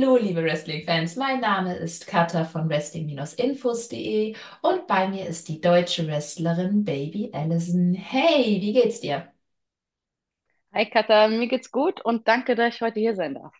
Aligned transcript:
Hallo, 0.00 0.16
liebe 0.16 0.44
Wrestling-Fans, 0.44 1.16
mein 1.16 1.40
Name 1.40 1.74
ist 1.74 2.06
Katha 2.06 2.44
von 2.44 2.68
Wrestling-Infos.de 2.68 4.36
und 4.62 4.86
bei 4.86 5.08
mir 5.08 5.26
ist 5.26 5.48
die 5.48 5.60
deutsche 5.60 6.06
Wrestlerin 6.06 6.84
Baby 6.84 7.30
Allison. 7.32 7.94
Hey, 7.94 8.60
wie 8.60 8.74
geht's 8.74 9.00
dir? 9.00 9.32
Hi 10.72 10.88
Katha, 10.88 11.26
mir 11.26 11.48
geht's 11.48 11.72
gut 11.72 12.00
und 12.04 12.28
danke, 12.28 12.54
dass 12.54 12.76
ich 12.76 12.80
heute 12.80 13.00
hier 13.00 13.16
sein 13.16 13.34
darf. 13.34 13.52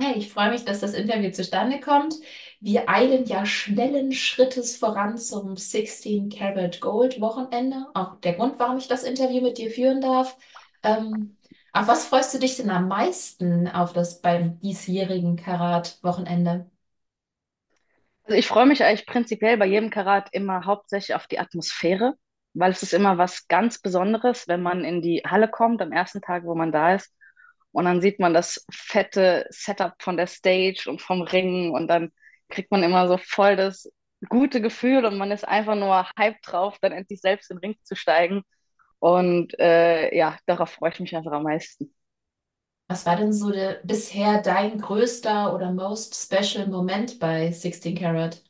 Hey, 0.00 0.18
ich 0.18 0.32
freue 0.32 0.50
mich, 0.50 0.64
dass 0.64 0.78
das 0.78 0.94
Interview 0.94 1.32
zustande 1.32 1.80
kommt. 1.80 2.14
Wir 2.60 2.88
eilen 2.88 3.24
ja 3.24 3.44
schnellen 3.44 4.12
Schrittes 4.12 4.76
voran 4.76 5.18
zum 5.18 5.56
16 5.56 6.30
Karat 6.30 6.80
Gold 6.80 7.20
Wochenende. 7.20 7.86
Auch 7.94 8.20
der 8.20 8.34
Grund, 8.34 8.60
warum 8.60 8.78
ich 8.78 8.86
das 8.86 9.02
Interview 9.02 9.40
mit 9.42 9.58
dir 9.58 9.72
führen 9.72 10.00
darf. 10.00 10.36
Ähm, 10.84 11.36
auf 11.72 11.88
was 11.88 12.06
freust 12.06 12.34
du 12.34 12.38
dich 12.38 12.56
denn 12.56 12.70
am 12.70 12.88
meisten 12.88 13.68
auf 13.68 13.92
das 13.92 14.20
beim 14.20 14.58
diesjährigen 14.60 15.36
Karat 15.36 15.98
Wochenende? 16.02 16.70
Also 18.24 18.38
ich 18.38 18.46
freue 18.46 18.66
mich 18.66 18.84
eigentlich 18.84 19.06
prinzipiell 19.06 19.56
bei 19.56 19.66
jedem 19.66 19.90
Karat 19.90 20.28
immer 20.32 20.64
hauptsächlich 20.64 21.14
auf 21.16 21.26
die 21.26 21.38
Atmosphäre, 21.38 22.14
weil 22.54 22.70
es 22.72 22.82
ist 22.82 22.94
immer 22.94 23.18
was 23.18 23.48
ganz 23.48 23.78
Besonderes, 23.80 24.46
wenn 24.48 24.62
man 24.62 24.84
in 24.84 25.02
die 25.02 25.22
Halle 25.26 25.48
kommt 25.48 25.82
am 25.82 25.92
ersten 25.92 26.20
Tag, 26.22 26.44
wo 26.44 26.54
man 26.54 26.72
da 26.72 26.94
ist 26.94 27.12
und 27.72 27.84
dann 27.84 28.00
sieht 28.00 28.20
man 28.20 28.34
das 28.34 28.64
fette 28.72 29.46
Setup 29.50 29.94
von 30.00 30.16
der 30.16 30.26
Stage 30.26 30.84
und 30.88 31.00
vom 31.02 31.22
Ring 31.22 31.72
und 31.72 31.88
dann 31.88 32.12
kriegt 32.48 32.70
man 32.70 32.82
immer 32.82 33.08
so 33.08 33.16
voll 33.18 33.56
das 33.56 33.90
gute 34.28 34.60
Gefühl 34.60 35.04
und 35.06 35.16
man 35.18 35.30
ist 35.30 35.46
einfach 35.46 35.76
nur 35.76 36.06
hyped 36.18 36.40
drauf, 36.46 36.78
dann 36.80 36.92
endlich 36.92 37.20
selbst 37.20 37.50
in 37.50 37.56
den 37.58 37.72
Ring 37.72 37.76
zu 37.84 37.96
steigen 37.96 38.42
und 39.00 39.58
äh, 39.60 40.16
ja, 40.16 40.38
darauf 40.46 40.70
freue 40.72 40.92
ich 40.92 41.00
mich 41.00 41.16
einfach 41.16 41.32
am 41.32 41.44
meisten. 41.44 41.94
Was 42.88 43.06
war 43.06 43.16
denn 43.16 43.32
so 43.32 43.50
der, 43.50 43.80
bisher 43.84 44.42
dein 44.42 44.78
größter 44.82 45.54
oder 45.54 45.72
most 45.72 46.14
special 46.14 46.66
Moment 46.68 47.18
bei 47.18 47.50
16 47.52 47.94
Karat? 47.96 48.42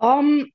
Um, 0.00 0.50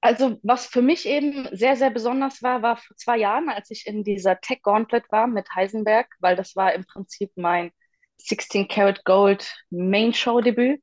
Also, 0.00 0.38
was 0.42 0.66
für 0.66 0.82
mich 0.82 1.06
eben 1.06 1.48
sehr, 1.56 1.76
sehr 1.76 1.90
besonders 1.90 2.42
war, 2.42 2.62
war 2.62 2.76
vor 2.76 2.96
zwei 2.96 3.18
Jahren, 3.18 3.48
als 3.48 3.70
ich 3.70 3.86
in 3.86 4.04
dieser 4.04 4.40
Tech 4.40 4.62
Gauntlet 4.62 5.04
war 5.10 5.26
mit 5.26 5.48
Heisenberg, 5.54 6.08
weil 6.20 6.36
das 6.36 6.54
war 6.54 6.74
im 6.74 6.84
Prinzip 6.86 7.32
mein 7.36 7.72
16 8.18 8.68
Karat 8.68 9.04
Gold 9.04 9.52
Main 9.70 10.12
Show 10.14 10.40
Debüt. 10.40 10.80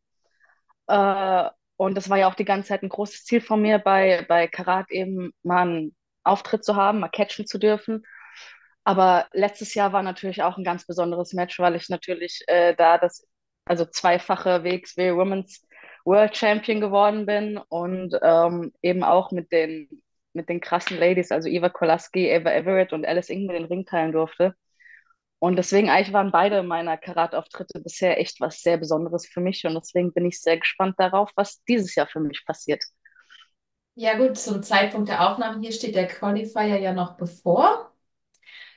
Äh, 0.88 1.50
und 1.78 1.96
das 1.96 2.10
war 2.10 2.18
ja 2.18 2.28
auch 2.30 2.36
die 2.36 2.46
ganze 2.46 2.70
Zeit 2.70 2.84
ein 2.84 2.90
großes 2.90 3.26
Ziel 3.26 3.42
von 3.42 3.62
mir, 3.62 3.80
bei, 3.80 4.26
bei 4.28 4.48
Karat 4.48 4.92
eben 4.92 5.34
mal 5.44 5.68
einen 5.68 5.96
Auftritt 6.24 6.64
zu 6.64 6.76
haben, 6.76 7.00
mal 7.00 7.10
catchen 7.10 7.48
zu 7.48 7.58
dürfen. 7.58 8.04
Aber 8.84 9.28
letztes 9.34 9.74
Jahr 9.74 9.94
war 9.94 10.04
natürlich 10.04 10.44
auch 10.44 10.58
ein 10.58 10.64
ganz 10.64 10.86
besonderes 10.86 11.34
Match, 11.34 11.60
weil 11.60 11.76
ich 11.76 11.90
natürlich 11.90 12.44
äh, 12.48 12.76
da 12.76 12.98
das, 12.98 13.26
also 13.66 13.86
zweifache 13.86 14.64
WXW 14.64 15.16
Women's 15.16 15.66
World 16.06 16.36
Champion 16.36 16.82
geworden 16.82 17.26
bin 17.26 17.58
und 17.58 18.18
ähm, 18.22 18.74
eben 18.82 19.04
auch 19.04 19.32
mit 19.32 19.52
den, 19.52 19.88
mit 20.34 20.50
den 20.50 20.60
krassen 20.60 21.00
Ladies, 21.00 21.32
also 21.32 21.48
Eva 21.48 21.70
Kolaski, 21.70 22.30
Eva 22.30 22.52
Everett 22.52 22.92
und 22.92 23.06
Alice 23.06 23.30
Ingman 23.30 23.56
den 23.56 23.66
Ring 23.66 23.86
teilen 23.86 24.12
durfte. 24.12 24.56
Und 25.44 25.58
deswegen 25.58 25.90
eigentlich 25.90 26.14
waren 26.14 26.32
beide 26.32 26.64
meiner 26.64 26.96
Karatauftritte 26.96 27.82
bisher 27.82 28.18
echt 28.18 28.40
was 28.40 28.62
sehr 28.62 28.78
Besonderes 28.78 29.28
für 29.28 29.42
mich 29.42 29.66
und 29.66 29.74
deswegen 29.74 30.14
bin 30.14 30.26
ich 30.26 30.40
sehr 30.40 30.58
gespannt 30.58 30.96
darauf, 30.98 31.32
was 31.36 31.62
dieses 31.66 31.96
Jahr 31.96 32.08
für 32.08 32.22
mich 32.22 32.46
passiert. 32.46 32.82
Ja 33.96 34.18
gut, 34.18 34.38
zum 34.38 34.64
Zeitpunkt 34.64 35.10
der 35.10 35.30
Aufnahme 35.30 35.60
hier 35.60 35.74
steht 35.74 35.96
der 35.96 36.08
Qualifier 36.08 36.80
ja 36.80 36.94
noch 36.94 37.18
bevor. 37.18 37.92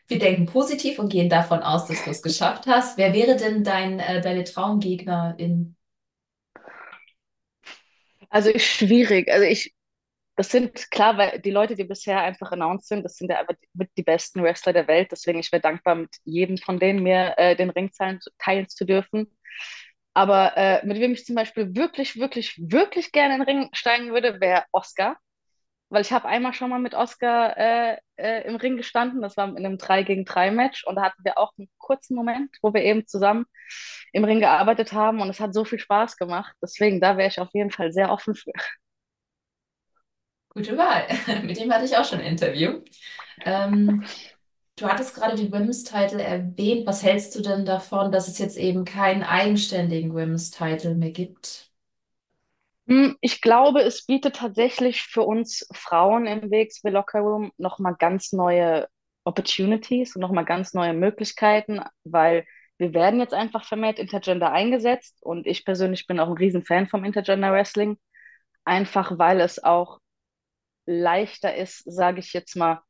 Wir 0.08 0.18
denken 0.18 0.46
positiv 0.46 0.98
und 0.98 1.08
gehen 1.08 1.28
davon 1.28 1.60
aus, 1.60 1.86
dass 1.86 2.02
du 2.02 2.10
es 2.10 2.20
geschafft 2.20 2.66
hast. 2.66 2.98
Wer 2.98 3.12
wäre 3.14 3.36
denn 3.36 3.62
dein, 3.62 4.00
äh, 4.00 4.20
deine 4.20 4.42
Traumgegnerin? 4.42 5.76
Also 8.28 8.50
ist 8.50 8.64
schwierig. 8.64 9.30
Also 9.30 9.44
ich, 9.44 9.72
das 10.36 10.50
sind 10.50 10.90
klar, 10.90 11.16
weil 11.16 11.40
die 11.40 11.50
Leute, 11.50 11.76
die 11.76 11.84
bisher 11.84 12.20
einfach 12.20 12.52
announced 12.52 12.88
sind, 12.88 13.02
das 13.04 13.16
sind 13.16 13.30
ja 13.30 13.40
einfach 13.40 13.54
mit 13.72 13.90
die 13.96 14.02
besten 14.02 14.42
Wrestler 14.42 14.74
der 14.74 14.86
Welt. 14.86 15.08
Deswegen 15.10 15.38
ich 15.38 15.50
wäre 15.50 15.62
dankbar, 15.62 15.94
mit 15.94 16.14
jedem 16.24 16.58
von 16.58 16.78
denen 16.78 17.02
mir 17.02 17.34
äh, 17.38 17.56
den 17.56 17.70
Ring 17.70 17.90
teilen, 18.38 18.68
zu 18.68 18.84
dürfen. 18.84 19.34
Aber 20.14 20.56
äh, 20.56 20.84
mit 20.86 20.98
wem 21.00 21.12
ich 21.12 21.24
zum 21.26 21.36
Beispiel 21.36 21.74
wirklich, 21.74 22.16
wirklich, 22.16 22.56
wirklich 22.58 23.12
gerne 23.12 23.34
in 23.34 23.40
den 23.40 23.48
Ring 23.48 23.70
steigen 23.72 24.12
würde, 24.12 24.40
wäre 24.40 24.64
Oscar. 24.72 25.16
Weil 25.88 26.02
ich 26.02 26.12
habe 26.12 26.26
einmal 26.26 26.52
schon 26.52 26.70
mal 26.70 26.80
mit 26.80 26.94
Oscar 26.94 27.56
äh, 27.56 27.98
äh, 28.16 28.46
im 28.46 28.56
Ring 28.56 28.76
gestanden. 28.76 29.22
Das 29.22 29.36
war 29.36 29.48
in 29.48 29.58
einem 29.64 29.78
3 29.78 30.02
gegen 30.02 30.24
3 30.24 30.50
Match. 30.50 30.84
Und 30.84 30.96
da 30.96 31.02
hatten 31.02 31.24
wir 31.24 31.38
auch 31.38 31.52
einen 31.58 31.68
kurzen 31.78 32.14
Moment, 32.16 32.50
wo 32.62 32.74
wir 32.74 32.82
eben 32.82 33.06
zusammen 33.06 33.46
im 34.12 34.24
Ring 34.24 34.40
gearbeitet 34.40 34.92
haben. 34.92 35.20
Und 35.20 35.30
es 35.30 35.40
hat 35.40 35.54
so 35.54 35.64
viel 35.64 35.78
Spaß 35.78 36.16
gemacht. 36.16 36.54
Deswegen, 36.62 37.00
da 37.00 37.16
wäre 37.16 37.28
ich 37.28 37.40
auf 37.40 37.50
jeden 37.54 37.70
Fall 37.70 37.92
sehr 37.92 38.10
offen 38.10 38.34
für. 38.34 38.52
Gute 40.56 40.76
Wahl. 40.78 41.06
Mit 41.44 41.58
dem 41.60 41.72
hatte 41.72 41.84
ich 41.84 41.96
auch 41.96 42.04
schon 42.06 42.20
ein 42.20 42.26
Interview. 42.26 42.80
Ähm, 43.44 44.04
du 44.76 44.88
hattest 44.88 45.14
gerade 45.14 45.36
die 45.36 45.52
Women's 45.52 45.84
Title 45.84 46.22
erwähnt. 46.22 46.86
Was 46.86 47.02
hältst 47.04 47.34
du 47.36 47.42
denn 47.42 47.66
davon, 47.66 48.12
dass 48.12 48.28
es 48.28 48.38
jetzt 48.38 48.58
eben 48.58 48.84
keinen 48.86 49.24
eigenständigen 49.24 50.14
Women's 50.14 50.50
Title 50.52 50.96
mehr 50.96 51.12
gibt? 51.12 51.72
Hm, 52.88 53.16
Ich 53.20 53.40
glaube, 53.40 53.80
es 53.82 54.06
bietet 54.06 54.36
tatsächlich 54.36 55.02
für 55.02 55.22
uns 55.22 55.66
Frauen 55.72 56.26
im 56.26 56.50
WXW 56.50 56.90
Locker 56.90 57.20
Room 57.20 57.52
nochmal 57.58 57.96
ganz 57.98 58.32
neue 58.32 58.88
Opportunities 59.24 60.14
und 60.16 60.22
nochmal 60.22 60.44
ganz 60.44 60.74
neue 60.74 60.94
Möglichkeiten, 60.94 61.80
weil 62.04 62.46
wir 62.78 62.94
werden 62.94 63.20
jetzt 63.20 63.34
einfach 63.34 63.64
vermehrt 63.64 63.98
Intergender 63.98 64.52
eingesetzt 64.52 65.18
und 65.22 65.46
ich 65.46 65.64
persönlich 65.64 66.06
bin 66.06 66.20
auch 66.20 66.28
ein 66.28 66.36
Riesenfan 66.36 66.88
vom 66.88 67.04
Intergender 67.04 67.52
Wrestling, 67.52 67.98
einfach 68.64 69.18
weil 69.18 69.40
es 69.40 69.62
auch 69.64 70.00
leichter 70.86 71.54
ist, 71.56 71.82
sage 71.84 72.20
ich 72.20 72.32
jetzt 72.32 72.56
mal, 72.56 72.82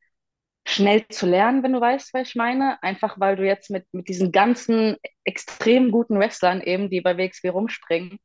schnell 0.66 1.06
zu 1.08 1.26
lernen, 1.26 1.62
wenn 1.62 1.72
du 1.72 1.80
weißt, 1.80 2.12
was 2.14 2.28
ich 2.28 2.34
meine. 2.34 2.82
Einfach 2.82 3.18
weil 3.20 3.36
du 3.36 3.46
jetzt 3.46 3.70
mit, 3.70 3.86
mit 3.92 4.08
diesen 4.08 4.32
ganzen 4.32 4.96
extrem 5.24 5.90
guten 5.92 6.18
Wrestlern 6.18 6.60
eben, 6.60 6.90
die 6.90 7.00
bei 7.00 7.16
WXW 7.16 7.48
rumspringen, 7.50 8.18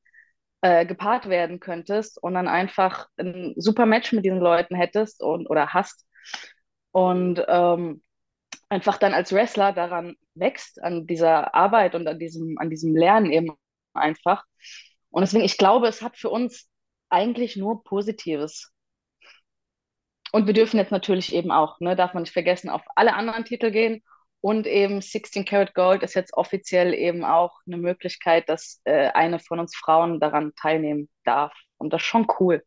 äh, 0.62 0.86
gepaart 0.86 1.30
werden 1.30 1.60
könntest 1.60 2.22
und 2.22 2.34
dann 2.36 2.48
einfach 2.48 3.08
ein 3.18 3.54
super 3.58 3.86
Match 3.86 4.12
mit 4.14 4.26
diesen 4.26 4.40
Leuten 4.40 4.76
hättest 4.76 5.22
und 5.22 5.50
oder 5.50 5.74
hast 5.74 6.06
und 6.92 7.44
ähm, 7.48 8.02
einfach 8.70 8.98
dann 8.98 9.14
als 9.14 9.34
Wrestler 9.34 9.74
daran 9.74 10.16
wächst, 10.36 10.82
an 10.82 11.08
dieser 11.08 11.54
Arbeit 11.56 11.96
und 11.96 12.08
an 12.08 12.20
diesem, 12.20 12.58
an 12.58 12.70
diesem 12.70 12.96
Lernen 12.96 13.32
eben 13.32 13.52
einfach. 13.94 14.46
Und 15.10 15.22
deswegen, 15.22 15.44
ich 15.44 15.58
glaube, 15.58 15.88
es 15.88 16.02
hat 16.02 16.18
für 16.18 16.30
uns 16.30 16.70
eigentlich 17.10 17.58
nur 17.58 17.84
Positives. 17.84 18.72
Und 20.32 20.48
wir 20.48 20.54
dürfen 20.54 20.78
jetzt 20.78 20.92
natürlich 20.92 21.34
eben 21.34 21.52
auch, 21.52 21.80
ne, 21.80 21.96
darf 21.96 22.14
man 22.14 22.24
nicht 22.24 22.34
vergessen, 22.34 22.70
auf 22.70 22.84
alle 22.96 23.14
anderen 23.16 23.46
Titel 23.46 23.72
gehen. 23.72 24.04
Und 24.40 24.66
eben 24.66 25.02
16 25.02 25.46
Karat 25.46 25.76
Gold 25.76 26.02
ist 26.02 26.16
jetzt 26.16 26.34
offiziell 26.34 26.94
eben 26.94 27.24
auch 27.24 27.60
eine 27.68 27.78
Möglichkeit, 27.78 28.50
dass 28.50 28.82
äh, 28.86 29.10
eine 29.10 29.40
von 29.40 29.60
uns 29.60 29.76
Frauen 29.76 30.20
daran 30.20 30.54
teilnehmen 30.56 31.10
darf. 31.26 31.54
Und 31.78 31.94
das 31.94 32.02
ist 32.02 32.08
schon 32.08 32.28
cool. 32.40 32.64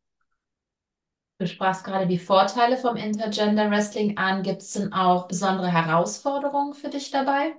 Du 1.38 1.48
sprachst 1.48 1.84
gerade 1.84 2.06
die 2.06 2.18
Vorteile 2.18 2.76
vom 2.76 2.96
Intergender 2.96 3.70
Wrestling 3.70 4.16
an. 4.16 4.44
Gibt 4.44 4.62
es 4.62 4.72
denn 4.72 4.92
auch 4.92 5.26
besondere 5.26 5.72
Herausforderungen 5.72 6.74
für 6.74 6.90
dich 6.90 7.10
dabei? 7.10 7.56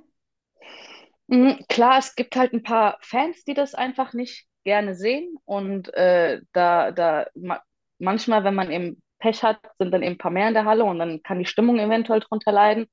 Mhm, 1.28 1.66
klar, 1.68 1.98
es 1.98 2.16
gibt 2.16 2.38
halt 2.38 2.54
ein 2.54 2.64
paar 2.64 2.98
Fans, 3.02 3.44
die 3.44 3.54
das 3.54 3.76
einfach 3.76 4.14
nicht 4.14 4.48
gerne 4.64 4.96
sehen. 4.96 5.38
Und 5.44 5.94
äh, 5.94 6.40
da, 6.54 6.92
da 6.92 7.28
ma 7.36 7.62
manchmal, 8.00 8.44
wenn 8.46 8.56
man 8.56 8.72
eben 8.72 9.02
Pech 9.26 9.42
hat, 9.42 9.60
sind 9.80 9.92
dann 9.92 10.04
eben 10.04 10.14
ein 10.14 10.18
paar 10.20 10.30
mehr 10.32 10.48
in 10.48 10.54
der 10.54 10.66
Halle 10.66 10.84
und 10.84 11.00
dann 11.00 11.24
kann 11.24 11.40
die 11.40 11.48
Stimmung 11.48 11.80
eventuell 11.80 12.20
drunter 12.20 12.52
leiden. 12.52 12.86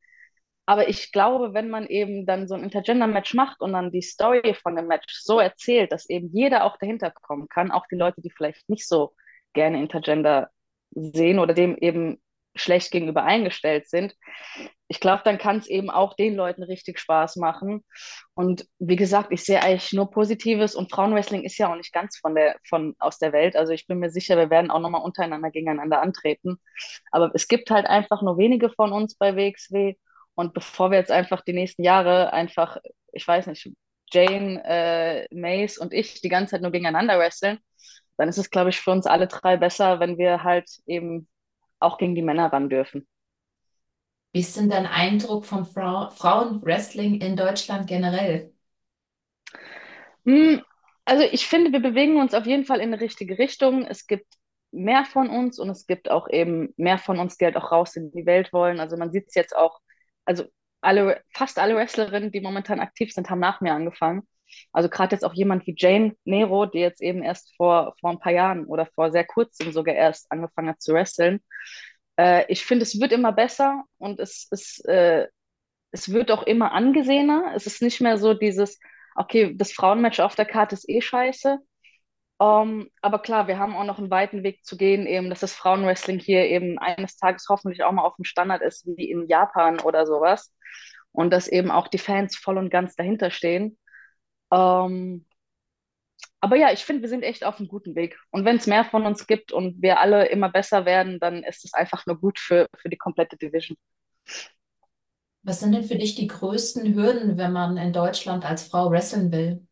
Aber 0.64 0.88
ich 0.88 1.12
glaube, 1.12 1.52
wenn 1.52 1.68
man 1.68 1.86
eben 1.88 2.24
dann 2.24 2.48
so 2.48 2.54
ein 2.54 2.62
Intergender-Match 2.62 3.34
macht 3.34 3.60
und 3.60 3.74
dann 3.74 3.90
die 3.92 4.00
Story 4.00 4.54
von 4.54 4.74
dem 4.76 4.86
Match 4.86 5.12
so 5.20 5.40
erzählt, 5.40 5.92
dass 5.92 6.08
eben 6.08 6.30
jeder 6.32 6.64
auch 6.64 6.78
dahinter 6.78 7.10
kommen 7.10 7.48
kann, 7.48 7.70
auch 7.70 7.86
die 7.90 7.96
Leute, 7.96 8.22
die 8.22 8.30
vielleicht 8.30 8.66
nicht 8.70 8.88
so 8.88 9.14
gerne 9.52 9.78
Intergender 9.80 10.48
sehen 10.92 11.38
oder 11.38 11.52
dem 11.52 11.76
eben 11.76 12.22
schlecht 12.54 12.90
gegenüber 12.90 13.24
eingestellt 13.24 13.88
sind, 13.88 14.14
ich 14.92 15.00
glaube, 15.00 15.22
dann 15.24 15.38
kann 15.38 15.56
es 15.56 15.68
eben 15.68 15.88
auch 15.88 16.12
den 16.12 16.34
Leuten 16.34 16.62
richtig 16.62 16.98
Spaß 16.98 17.36
machen. 17.36 17.82
Und 18.34 18.66
wie 18.78 18.96
gesagt, 18.96 19.32
ich 19.32 19.42
sehe 19.42 19.62
eigentlich 19.62 19.94
nur 19.94 20.10
Positives 20.10 20.74
und 20.74 20.90
Frauenwrestling 20.90 21.44
ist 21.44 21.56
ja 21.56 21.72
auch 21.72 21.76
nicht 21.76 21.94
ganz 21.94 22.18
von 22.18 22.34
der, 22.34 22.56
von 22.68 22.94
aus 22.98 23.18
der 23.18 23.32
Welt. 23.32 23.56
Also 23.56 23.72
ich 23.72 23.86
bin 23.86 24.00
mir 24.00 24.10
sicher, 24.10 24.36
wir 24.36 24.50
werden 24.50 24.70
auch 24.70 24.80
nochmal 24.80 25.00
untereinander 25.00 25.50
gegeneinander 25.50 26.02
antreten. 26.02 26.58
Aber 27.10 27.30
es 27.32 27.48
gibt 27.48 27.70
halt 27.70 27.86
einfach 27.86 28.20
nur 28.20 28.36
wenige 28.36 28.68
von 28.68 28.92
uns 28.92 29.14
bei 29.16 29.34
WXW. 29.34 29.94
Und 30.34 30.52
bevor 30.52 30.90
wir 30.90 30.98
jetzt 30.98 31.10
einfach 31.10 31.40
die 31.40 31.54
nächsten 31.54 31.84
Jahre 31.84 32.34
einfach, 32.34 32.76
ich 33.14 33.26
weiß 33.26 33.46
nicht, 33.46 33.70
Jane, 34.10 34.62
äh, 34.66 35.26
Mace 35.34 35.78
und 35.78 35.94
ich 35.94 36.20
die 36.20 36.28
ganze 36.28 36.50
Zeit 36.50 36.60
nur 36.60 36.70
gegeneinander 36.70 37.18
wresteln, 37.18 37.58
dann 38.18 38.28
ist 38.28 38.36
es, 38.36 38.50
glaube 38.50 38.68
ich, 38.68 38.78
für 38.78 38.90
uns 38.90 39.06
alle 39.06 39.26
drei 39.26 39.56
besser, 39.56 40.00
wenn 40.00 40.18
wir 40.18 40.44
halt 40.44 40.68
eben 40.84 41.28
auch 41.82 41.98
gegen 41.98 42.14
die 42.14 42.22
Männer 42.22 42.52
ran 42.52 42.68
dürfen. 42.70 43.06
Wie 44.32 44.40
ist 44.40 44.56
denn 44.58 44.68
dein 44.68 44.84
Eindruck 44.86 45.46
vom 45.46 45.64
Frau 45.64 46.10
Frauenwrestling 46.10 47.20
in 47.22 47.34
Deutschland 47.36 47.86
generell? 47.86 48.52
Hm, 50.26 50.62
Also 51.04 51.24
ich 51.24 51.46
finde, 51.46 51.72
wir 51.72 51.80
bewegen 51.80 52.16
uns 52.20 52.34
auf 52.34 52.46
jeden 52.46 52.64
Fall 52.64 52.78
in 52.80 52.92
eine 52.92 53.00
richtige 53.00 53.38
Richtung. 53.38 53.84
Es 53.86 54.06
gibt 54.06 54.26
mehr 54.70 55.04
von 55.04 55.28
uns 55.30 55.58
und 55.58 55.68
es 55.70 55.86
gibt 55.86 56.10
auch 56.10 56.28
eben 56.30 56.72
mehr 56.76 56.98
von 56.98 57.18
uns, 57.18 57.36
die 57.36 57.44
halt 57.44 57.56
auch 57.56 57.72
raus 57.72 57.96
in 57.96 58.12
die 58.12 58.24
Welt 58.26 58.52
wollen. 58.52 58.78
Also 58.80 58.96
man 58.96 59.10
sieht 59.12 59.26
es 59.28 59.34
jetzt 59.34 59.56
auch, 59.56 59.80
also 60.24 60.44
alle, 60.80 61.22
fast 61.34 61.58
alle 61.58 61.74
Wrestlerinnen, 61.76 62.30
die 62.32 62.40
momentan 62.40 62.80
aktiv 62.80 63.12
sind, 63.12 63.30
haben 63.30 63.40
nach 63.40 63.60
mir 63.60 63.74
angefangen. 63.74 64.22
Also 64.72 64.88
gerade 64.88 65.14
jetzt 65.14 65.24
auch 65.24 65.34
jemand 65.34 65.66
wie 65.66 65.74
Jane 65.76 66.16
Nero, 66.24 66.66
die 66.66 66.78
jetzt 66.78 67.02
eben 67.02 67.22
erst 67.22 67.54
vor, 67.56 67.94
vor 68.00 68.10
ein 68.10 68.18
paar 68.18 68.32
Jahren 68.32 68.66
oder 68.66 68.86
vor 68.86 69.10
sehr 69.12 69.24
kurzem 69.24 69.72
sogar 69.72 69.94
erst 69.94 70.30
angefangen 70.30 70.70
hat 70.70 70.82
zu 70.82 70.94
wresteln. 70.94 71.40
Äh, 72.16 72.44
ich 72.48 72.64
finde, 72.64 72.84
es 72.84 73.00
wird 73.00 73.12
immer 73.12 73.32
besser 73.32 73.84
und 73.98 74.20
es, 74.20 74.48
es, 74.50 74.80
äh, 74.84 75.26
es 75.92 76.12
wird 76.12 76.30
auch 76.30 76.42
immer 76.44 76.72
angesehener. 76.72 77.52
Es 77.54 77.66
ist 77.66 77.82
nicht 77.82 78.00
mehr 78.00 78.18
so 78.18 78.34
dieses, 78.34 78.78
okay, 79.14 79.54
das 79.56 79.72
Frauenmatch 79.72 80.20
auf 80.20 80.34
der 80.34 80.46
Karte 80.46 80.74
ist 80.74 80.88
eh 80.88 81.00
scheiße. 81.00 81.58
Um, 82.38 82.88
aber 83.02 83.20
klar, 83.20 83.46
wir 83.46 83.58
haben 83.60 83.76
auch 83.76 83.84
noch 83.84 83.98
einen 83.98 84.10
weiten 84.10 84.42
Weg 84.42 84.64
zu 84.64 84.76
gehen, 84.76 85.06
eben, 85.06 85.30
dass 85.30 85.40
das 85.40 85.54
Frauenwrestling 85.54 86.18
hier 86.18 86.44
eben 86.46 86.76
eines 86.78 87.16
Tages 87.16 87.46
hoffentlich 87.48 87.84
auch 87.84 87.92
mal 87.92 88.02
auf 88.02 88.16
dem 88.16 88.24
Standard 88.24 88.62
ist, 88.62 88.84
wie 88.96 89.08
in 89.12 89.28
Japan 89.28 89.78
oder 89.78 90.06
sowas. 90.06 90.52
Und 91.12 91.30
dass 91.32 91.46
eben 91.46 91.70
auch 91.70 91.86
die 91.86 91.98
Fans 91.98 92.36
voll 92.36 92.58
und 92.58 92.70
ganz 92.70 92.96
dahinter 92.96 93.30
stehen. 93.30 93.78
Um, 94.52 95.24
aber 96.40 96.56
ja, 96.56 96.72
ich 96.72 96.84
finde, 96.84 97.02
wir 97.02 97.08
sind 97.08 97.22
echt 97.22 97.44
auf 97.44 97.58
einem 97.58 97.68
guten 97.68 97.94
Weg. 97.94 98.18
Und 98.30 98.44
wenn 98.44 98.56
es 98.56 98.66
mehr 98.66 98.84
von 98.84 99.06
uns 99.06 99.26
gibt 99.26 99.52
und 99.52 99.80
wir 99.80 100.00
alle 100.00 100.26
immer 100.28 100.50
besser 100.50 100.84
werden, 100.84 101.18
dann 101.20 101.42
ist 101.44 101.64
es 101.64 101.72
einfach 101.74 102.04
nur 102.06 102.18
gut 102.20 102.38
für, 102.38 102.68
für 102.76 102.88
die 102.88 102.96
komplette 102.98 103.36
Division. 103.36 103.76
Was 105.44 105.60
sind 105.60 105.70
denn 105.72 105.84
für 105.84 105.94
dich 105.96 106.16
die 106.16 106.26
größten 106.26 106.94
Hürden, 106.96 107.38
wenn 107.38 107.52
man 107.52 107.76
in 107.76 107.92
Deutschland 107.92 108.44
als 108.44 108.64
Frau 108.64 108.90
wresteln 108.90 109.30
will? 109.30 109.64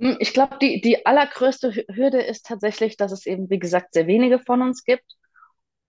Hm, 0.00 0.16
Ich 0.20 0.32
glaube, 0.32 0.58
die, 0.60 0.80
die 0.80 1.06
allergrößte 1.06 1.70
Hü- 1.70 1.94
Hürde 1.96 2.20
ist 2.22 2.46
tatsächlich, 2.46 2.96
dass 2.96 3.12
es 3.12 3.26
eben, 3.26 3.50
wie 3.50 3.58
gesagt, 3.58 3.94
sehr 3.94 4.06
wenige 4.06 4.38
von 4.40 4.62
uns 4.62 4.84
gibt. 4.84 5.16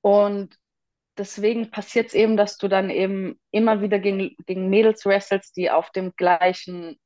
Und 0.02 0.56
deswegen 1.18 1.72
passiert 1.72 2.08
es 2.08 2.14
eben, 2.14 2.38
dass 2.38 2.58
du 2.58 2.68
dann 2.68 2.90
eben 2.90 3.40
immer 3.52 3.82
wieder 3.82 4.00
gegen, 4.00 4.36
gegen 4.46 4.70
Mädels 4.70 5.06
wrestelst, 5.06 5.56
die 5.58 5.72
auf 5.72 5.92
dem 5.92 6.14
gleichen 6.16 7.00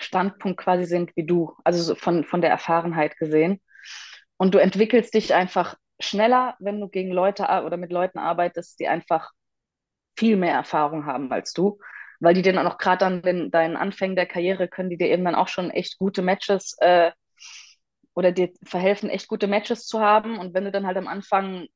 Standpunkt 0.00 0.60
quasi 0.60 0.84
sind 0.84 1.14
wie 1.16 1.24
du, 1.24 1.54
also 1.64 1.82
so 1.82 1.94
von, 1.94 2.24
von 2.24 2.40
der 2.40 2.50
Erfahrenheit 2.50 3.16
gesehen. 3.16 3.60
Und 4.36 4.54
du 4.54 4.58
entwickelst 4.58 5.14
dich 5.14 5.34
einfach 5.34 5.76
schneller, 6.00 6.56
wenn 6.58 6.80
du 6.80 6.88
gegen 6.88 7.12
Leute 7.12 7.44
oder 7.64 7.76
mit 7.76 7.92
Leuten 7.92 8.18
arbeitest, 8.18 8.80
die 8.80 8.88
einfach 8.88 9.30
viel 10.16 10.36
mehr 10.36 10.54
Erfahrung 10.54 11.06
haben 11.06 11.32
als 11.32 11.52
du, 11.52 11.78
weil 12.20 12.34
die 12.34 12.42
dann 12.42 12.66
auch 12.66 12.78
gerade 12.78 13.06
an 13.06 13.22
den, 13.22 13.50
deinen 13.50 13.76
Anfängen 13.76 14.16
der 14.16 14.26
Karriere 14.26 14.68
können 14.68 14.90
die 14.90 14.96
dir 14.96 15.08
eben 15.08 15.24
dann 15.24 15.34
auch 15.34 15.48
schon 15.48 15.70
echt 15.70 15.98
gute 15.98 16.22
Matches 16.22 16.76
äh, 16.80 17.12
oder 18.14 18.32
dir 18.32 18.50
verhelfen, 18.64 19.10
echt 19.10 19.28
gute 19.28 19.46
Matches 19.46 19.86
zu 19.86 20.00
haben. 20.00 20.38
Und 20.38 20.54
wenn 20.54 20.64
du 20.64 20.72
dann 20.72 20.86
halt 20.86 20.96
am 20.96 21.08
Anfang, 21.08 21.66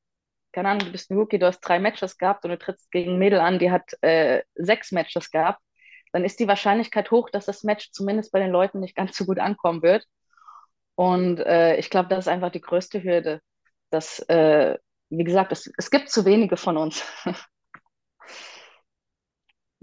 keine 0.57 0.71
Ahnung, 0.71 0.87
du 0.87 0.93
bist 0.93 1.11
ein 1.11 1.19
Rookie, 1.19 1.39
du 1.39 1.47
hast 1.47 1.61
drei 1.61 1.79
Matches 1.79 2.17
gehabt 2.17 2.43
und 2.45 2.51
du 2.51 2.57
trittst 2.57 2.91
gegen 2.91 3.13
ein 3.13 3.19
Mädel 3.19 3.41
an, 3.41 3.59
die 3.59 3.71
hat 3.71 3.93
äh, 4.01 4.43
sechs 4.55 4.91
Matches 4.91 5.31
gehabt, 5.31 5.61
dann 6.13 6.25
ist 6.25 6.41
die 6.41 6.49
Wahrscheinlichkeit 6.49 7.11
hoch, 7.11 7.29
dass 7.29 7.45
das 7.45 7.63
Match 7.63 7.91
zumindest 7.93 8.33
bei 8.33 8.39
den 8.39 8.51
Leuten 8.51 8.81
nicht 8.81 8.97
ganz 8.97 9.15
so 9.19 9.27
gut 9.27 9.39
ankommen 9.39 9.83
wird. 9.83 10.07
Und 10.95 11.41
äh, 11.41 11.77
ich 11.77 11.91
glaube, 11.91 12.09
das 12.09 12.21
ist 12.21 12.29
einfach 12.29 12.51
die 12.51 12.63
größte 12.63 13.03
Hürde, 13.03 13.43
dass, 13.91 14.21
äh, 14.31 14.79
wie 15.11 15.25
gesagt, 15.25 15.53
es, 15.53 15.71
es 15.77 15.91
gibt 15.91 16.09
zu 16.09 16.25
wenige 16.25 16.57
von 16.57 16.79
uns. 16.79 17.05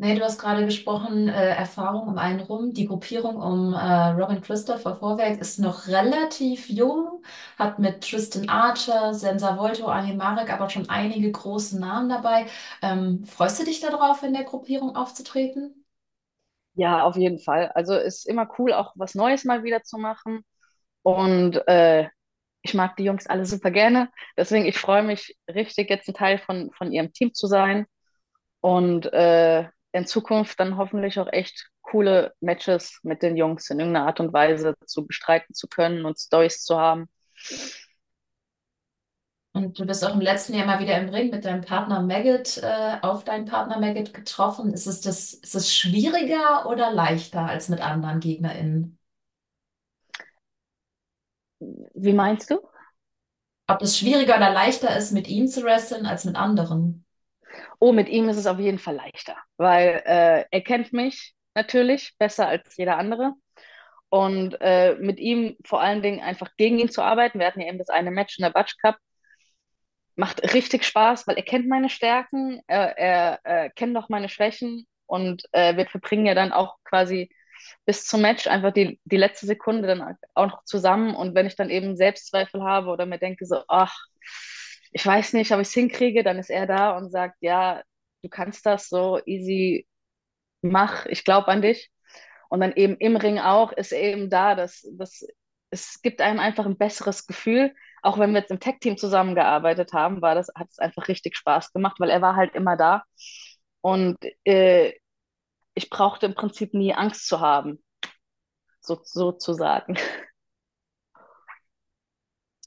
Nee, 0.04 0.16
du 0.16 0.22
hast 0.26 0.38
gerade 0.38 0.66
gesprochen, 0.66 1.30
äh, 1.30 1.56
Erfahrung 1.56 2.10
um 2.10 2.18
einen 2.18 2.42
rum. 2.42 2.74
Die 2.74 2.88
Gruppierung 2.88 3.38
um 3.38 3.74
äh, 3.74 3.78
Robin 4.10 4.42
Christopher 4.42 4.98
Vorwerk 4.98 5.40
ist 5.40 5.60
noch 5.60 5.88
relativ 5.88 6.68
jung, 6.70 7.24
hat 7.58 7.80
mit 7.80 8.02
Tristan 8.02 8.50
Archer, 8.50 9.14
Senza 9.14 9.58
Volto, 9.58 9.86
Ani 9.88 10.14
Marek 10.14 10.52
aber 10.52 10.70
schon 10.70 10.90
einige 10.90 11.32
große 11.32 11.80
Namen 11.80 12.10
dabei. 12.10 12.48
Ähm, 12.82 13.24
freust 13.26 13.62
du 13.62 13.64
dich 13.66 13.80
darauf, 13.80 14.24
in 14.24 14.34
der 14.34 14.44
Gruppierung 14.44 14.96
aufzutreten? 14.98 15.86
Ja, 16.76 17.04
auf 17.04 17.16
jeden 17.16 17.40
Fall. 17.40 17.70
Also 17.74 17.96
ist 17.96 18.28
immer 18.28 18.50
cool, 18.60 18.74
auch 18.74 18.92
was 18.96 19.16
Neues 19.16 19.46
mal 19.46 19.64
wieder 19.64 19.84
zu 19.84 19.98
machen. 19.98 20.44
Und 21.04 21.66
äh, 21.68 22.10
ich 22.64 22.74
mag 22.74 22.98
die 22.98 23.04
Jungs 23.06 23.28
alle 23.28 23.46
super 23.46 23.72
gerne. 23.72 24.10
Deswegen, 24.38 24.66
ich 24.66 24.78
freue 24.78 25.04
mich 25.04 25.38
richtig, 25.50 25.90
jetzt 25.90 26.10
ein 26.10 26.16
Teil 26.16 26.40
von, 26.40 26.72
von 26.78 26.92
ihrem 26.92 27.14
Team 27.14 27.34
zu 27.34 27.48
sein 27.48 27.86
und 28.62 29.12
äh, 29.14 29.68
in 29.94 30.06
Zukunft 30.08 30.60
dann 30.60 30.78
hoffentlich 30.78 31.20
auch 31.20 31.32
echt 31.32 31.70
coole 31.82 32.34
Matches 32.42 33.00
mit 33.04 33.22
den 33.22 33.38
Jungs 33.38 33.70
in 33.70 33.80
irgendeiner 33.80 34.08
Art 34.08 34.20
und 34.20 34.34
Weise 34.34 34.76
zu 34.86 35.06
bestreiten 35.08 35.54
zu 35.54 35.68
können 35.68 36.06
und 36.06 36.20
Storys 36.20 36.64
zu 36.64 36.80
haben. 36.80 37.08
Und 39.56 39.78
du 39.80 39.86
bist 39.86 40.04
auch 40.04 40.14
im 40.16 40.22
letzten 40.22 40.56
Jahr 40.56 40.66
mal 40.66 40.80
wieder 40.80 40.98
im 40.98 41.10
Ring 41.10 41.30
mit 41.30 41.46
deinem 41.46 41.62
Partner 41.62 42.02
Maggot, 42.02 42.58
äh, 42.58 42.98
auf 43.04 43.24
deinen 43.24 43.46
Partner 43.46 43.80
Maggot 43.80 44.12
getroffen. 44.14 44.74
Ist 44.74 44.88
es 44.88 45.02
das, 45.02 45.34
ist 45.34 45.54
es 45.56 45.72
schwieriger 45.74 46.66
oder 46.68 46.92
leichter 46.92 47.42
als 47.48 47.70
mit 47.70 47.80
anderen 47.82 48.20
GegnerInnen? 48.20 48.98
Wie 51.96 52.14
meinst 52.14 52.50
du? 52.52 52.60
Ob 53.68 53.82
es 53.82 53.98
schwieriger 53.98 54.38
oder 54.38 54.52
leichter 54.54 54.96
ist, 54.96 55.12
mit 55.12 55.28
ihm 55.28 55.48
zu 55.50 55.64
wresteln 55.64 56.06
als 56.06 56.24
mit 56.24 56.38
anderen? 56.38 57.03
Oh, 57.80 57.92
mit 57.92 58.10
ihm 58.10 58.30
ist 58.30 58.38
es 58.38 58.48
auf 58.48 58.60
jeden 58.60 58.80
Fall 58.80 58.96
leichter, 58.96 59.36
weil 59.58 60.02
äh, 60.06 60.46
er 60.50 60.62
kennt 60.62 60.94
mich 60.94 61.34
natürlich 61.56 62.14
besser 62.18 62.48
als 62.48 62.76
jeder 62.78 62.98
andere. 62.98 63.34
Und 64.10 64.58
äh, 64.62 64.96
mit 65.00 65.20
ihm 65.20 65.58
vor 65.66 65.82
allen 65.82 66.04
Dingen 66.04 66.22
einfach 66.22 66.52
gegen 66.56 66.78
ihn 66.78 66.90
zu 66.92 67.02
arbeiten. 67.02 67.40
Wir 67.40 67.48
hatten 67.48 67.62
ja 67.62 67.68
eben 67.68 67.80
das 67.80 67.90
eine 67.90 68.12
Match 68.12 68.38
in 68.38 68.44
der 68.44 68.52
Batsch 68.52 68.78
Cup. 68.80 68.98
Macht 70.16 70.54
richtig 70.54 70.84
Spaß, 70.84 71.26
weil 71.26 71.38
er 71.38 71.44
kennt 71.44 71.68
meine 71.68 71.90
Stärken, 71.90 72.62
er, 72.68 72.96
er, 73.00 73.40
er 73.44 73.70
kennt 73.72 73.98
auch 73.98 74.10
meine 74.10 74.30
Schwächen 74.30 74.86
und 75.08 75.44
äh, 75.52 75.76
wir 75.76 75.88
verbringen 75.88 76.28
ja 76.28 76.36
dann 76.36 76.52
auch 76.54 76.76
quasi 76.84 77.30
bis 77.86 78.06
zum 78.06 78.22
Match 78.22 78.48
einfach 78.48 78.72
die, 78.72 79.00
die 79.06 79.18
letzte 79.18 79.46
Sekunde 79.48 79.88
dann 79.88 80.18
auch 80.36 80.46
noch 80.48 80.64
zusammen. 80.66 81.16
Und 81.16 81.36
wenn 81.36 81.48
ich 81.48 81.56
dann 81.56 81.70
eben 81.70 81.96
Selbstzweifel 81.96 82.64
habe 82.64 82.90
oder 82.90 83.06
mir 83.06 83.18
denke 83.18 83.46
so, 83.46 83.64
ach, 83.68 83.98
ich 84.94 85.06
weiß 85.06 85.34
nicht, 85.34 85.52
ob 85.52 85.60
ich 85.60 85.68
es 85.68 85.74
hinkriege, 85.74 86.24
dann 86.24 86.40
ist 86.40 86.50
er 86.50 86.68
da 86.68 86.98
und 86.98 87.12
sagt, 87.12 87.38
ja, 87.42 87.84
du 88.24 88.30
kannst 88.30 88.66
das 88.66 88.90
so 88.90 89.20
easy, 89.26 89.88
mach, 90.62 91.06
ich 91.08 91.24
glaube 91.26 91.50
an 91.50 91.62
dich. 91.62 91.92
Und 92.50 92.62
dann 92.62 92.74
eben 92.74 92.98
im 92.98 93.16
Ring 93.18 93.40
auch 93.40 93.72
ist 93.72 93.92
eben 93.94 94.30
da, 94.30 94.56
dass, 94.56 94.88
dass 94.98 95.26
es 95.72 96.02
gibt 96.02 96.22
einem 96.22 96.40
einfach 96.40 96.66
ein 96.66 96.78
besseres 96.78 97.26
Gefühl. 97.28 97.74
Auch 98.04 98.20
wenn 98.20 98.32
wir 98.34 98.42
jetzt 98.42 98.52
im 98.52 98.60
Tech-Team 98.60 98.98
zusammengearbeitet 98.98 99.94
haben, 99.94 100.22
war 100.22 100.36
das, 100.36 100.50
hat 100.56 100.70
es 100.70 100.80
einfach 100.80 101.08
richtig 101.08 101.36
Spaß 101.38 101.74
gemacht, 101.74 102.00
weil 102.00 102.10
er 102.12 102.22
war 102.22 102.36
halt 102.36 102.54
immer 102.56 102.78
da. 102.78 103.04
Und 103.82 104.18
äh, 104.46 104.94
ich 105.76 105.90
brauchte 105.90 106.26
im 106.28 106.36
Prinzip 106.36 106.74
nie 106.74 106.94
Angst 106.94 107.28
zu 107.28 107.40
haben, 107.42 107.84
so, 108.82 109.00
sozusagen. 109.04 109.98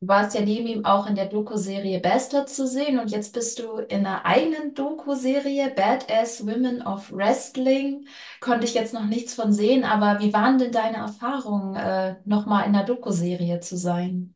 Du 0.00 0.08
warst 0.08 0.34
ja 0.34 0.42
neben 0.42 0.66
ihm 0.66 0.84
auch 0.84 1.06
in 1.06 1.14
der 1.14 1.24
Doku-Serie 1.24 2.00
Bastard 2.00 2.50
zu 2.50 2.66
sehen 2.66 2.98
und 2.98 3.10
jetzt 3.10 3.32
bist 3.32 3.58
du 3.58 3.78
in 3.78 4.04
einer 4.04 4.26
eigenen 4.26 4.74
Doku-Serie 4.74 5.70
Badass 5.70 6.46
Women 6.46 6.82
of 6.82 7.10
Wrestling. 7.12 8.06
Konnte 8.40 8.66
ich 8.66 8.74
jetzt 8.74 8.92
noch 8.92 9.06
nichts 9.06 9.32
von 9.32 9.54
sehen, 9.54 9.84
aber 9.84 10.20
wie 10.20 10.34
waren 10.34 10.58
denn 10.58 10.70
deine 10.70 10.98
Erfahrungen, 10.98 11.76
äh, 11.76 12.16
nochmal 12.26 12.66
in 12.66 12.74
der 12.74 12.84
Doku-Serie 12.84 13.60
zu 13.60 13.78
sein? 13.78 14.34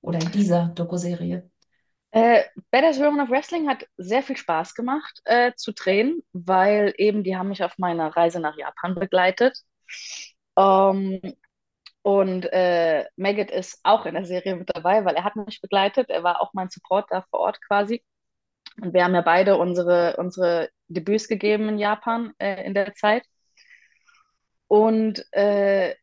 Oder 0.00 0.20
in 0.20 0.32
dieser 0.32 0.68
Doku-Serie? 0.74 1.50
Äh, 2.10 2.44
Badass 2.70 2.98
Women 2.98 3.20
of 3.20 3.28
Wrestling 3.28 3.68
hat 3.68 3.86
sehr 3.98 4.22
viel 4.22 4.38
Spaß 4.38 4.74
gemacht 4.74 5.20
äh, 5.24 5.52
zu 5.54 5.72
drehen, 5.72 6.22
weil 6.32 6.94
eben 6.96 7.24
die 7.24 7.36
haben 7.36 7.48
mich 7.48 7.62
auf 7.62 7.76
meiner 7.76 8.16
Reise 8.16 8.40
nach 8.40 8.56
Japan 8.56 8.94
begleitet. 8.94 9.58
Ähm, 10.56 11.20
und 12.04 12.52
äh, 12.52 13.06
Maggot 13.16 13.50
ist 13.50 13.80
auch 13.82 14.04
in 14.04 14.12
der 14.12 14.26
Serie 14.26 14.56
mit 14.56 14.68
dabei, 14.74 15.06
weil 15.06 15.14
er 15.14 15.24
hat 15.24 15.36
mich 15.36 15.62
begleitet. 15.62 16.10
Er 16.10 16.22
war 16.22 16.42
auch 16.42 16.52
mein 16.52 16.68
Supporter 16.68 17.24
vor 17.30 17.40
Ort 17.40 17.62
quasi. 17.66 18.04
Und 18.78 18.92
wir 18.92 19.04
haben 19.04 19.14
ja 19.14 19.22
beide 19.22 19.56
unsere, 19.56 20.16
unsere 20.18 20.68
Debüts 20.88 21.28
gegeben 21.28 21.70
in 21.70 21.78
Japan 21.78 22.34
äh, 22.38 22.62
in 22.66 22.74
der 22.74 22.92
Zeit. 22.92 23.24
Und 24.68 25.24
äh, 25.32 25.94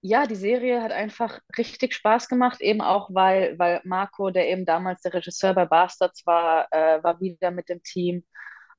ja, 0.00 0.26
die 0.26 0.34
Serie 0.34 0.82
hat 0.82 0.92
einfach 0.92 1.40
richtig 1.58 1.92
Spaß 1.94 2.28
gemacht, 2.30 2.62
eben 2.62 2.80
auch 2.80 3.10
weil, 3.12 3.58
weil 3.58 3.82
Marco, 3.84 4.30
der 4.30 4.48
eben 4.48 4.64
damals 4.64 5.02
der 5.02 5.12
Regisseur 5.12 5.52
bei 5.52 5.66
Bastards 5.66 6.24
war, 6.24 6.68
äh, 6.70 7.02
war 7.02 7.20
wieder 7.20 7.50
mit 7.50 7.68
dem 7.68 7.82
Team. 7.82 8.24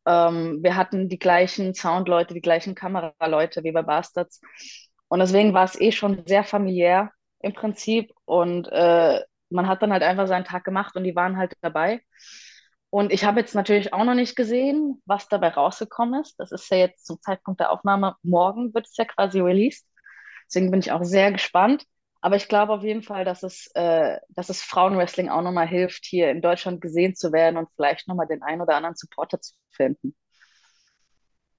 Ähm, 0.08 0.64
wir 0.64 0.76
hatten 0.76 1.10
die 1.10 1.20
gleichen 1.20 1.76
Soundleute, 1.76 2.34
die 2.34 2.42
gleichen 2.42 2.74
Kameraleute 2.74 3.64
wie 3.64 3.72
bei 3.72 3.84
Bastards. 3.84 4.42
Und 5.12 5.20
deswegen 5.20 5.54
war 5.54 5.66
es 5.66 5.80
eh 5.80 5.92
schon 5.92 6.24
sehr 6.26 6.46
familiär 6.46 7.12
im 7.42 7.54
Prinzip. 7.54 8.14
Und 8.24 8.70
äh, 8.70 9.20
man 9.50 9.68
hat 9.68 9.82
dann 9.82 9.92
halt 9.92 10.04
einfach 10.04 10.26
seinen 10.28 10.46
Tag 10.46 10.64
gemacht 10.64 10.96
und 10.96 11.04
die 11.04 11.18
waren 11.18 11.36
halt 11.38 11.54
dabei. 11.62 12.02
Und 12.90 13.12
ich 13.12 13.26
habe 13.26 13.42
jetzt 13.42 13.54
natürlich 13.54 13.94
auch 13.94 14.06
noch 14.06 14.14
nicht 14.14 14.38
gesehen, 14.38 15.02
was 15.06 15.28
dabei 15.28 15.50
rausgekommen 15.50 16.22
ist. 16.22 16.40
Das 16.40 16.54
ist 16.54 16.70
ja 16.72 16.78
jetzt 16.78 17.06
zum 17.06 17.22
Zeitpunkt 17.22 17.60
der 17.60 17.72
Aufnahme, 17.74 18.16
morgen 18.24 18.74
wird 18.74 18.88
es 18.88 18.96
ja 18.96 19.04
quasi 19.04 19.42
released. 19.42 19.86
Deswegen 20.48 20.72
bin 20.72 20.80
ich 20.80 20.94
auch 20.94 21.04
sehr 21.04 21.34
gespannt. 21.34 21.86
Aber 22.22 22.38
ich 22.38 22.48
glaube 22.48 22.72
auf 22.72 22.84
jeden 22.84 23.04
Fall, 23.04 23.26
dass 23.26 23.44
es, 23.44 23.68
äh, 23.76 24.18
dass 24.30 24.48
es 24.50 24.62
Frauenwrestling 24.62 25.28
auch 25.30 25.42
nochmal 25.42 25.68
hilft, 25.68 26.06
hier 26.06 26.32
in 26.32 26.42
Deutschland 26.42 26.80
gesehen 26.80 27.16
zu 27.16 27.34
werden 27.34 27.58
und 27.58 27.70
vielleicht 27.76 28.08
nochmal 28.08 28.28
den 28.28 28.44
einen 28.44 28.62
oder 28.62 28.76
anderen 28.78 28.96
Supporter 28.96 29.42
zu 29.42 29.56
finden. 29.72 30.16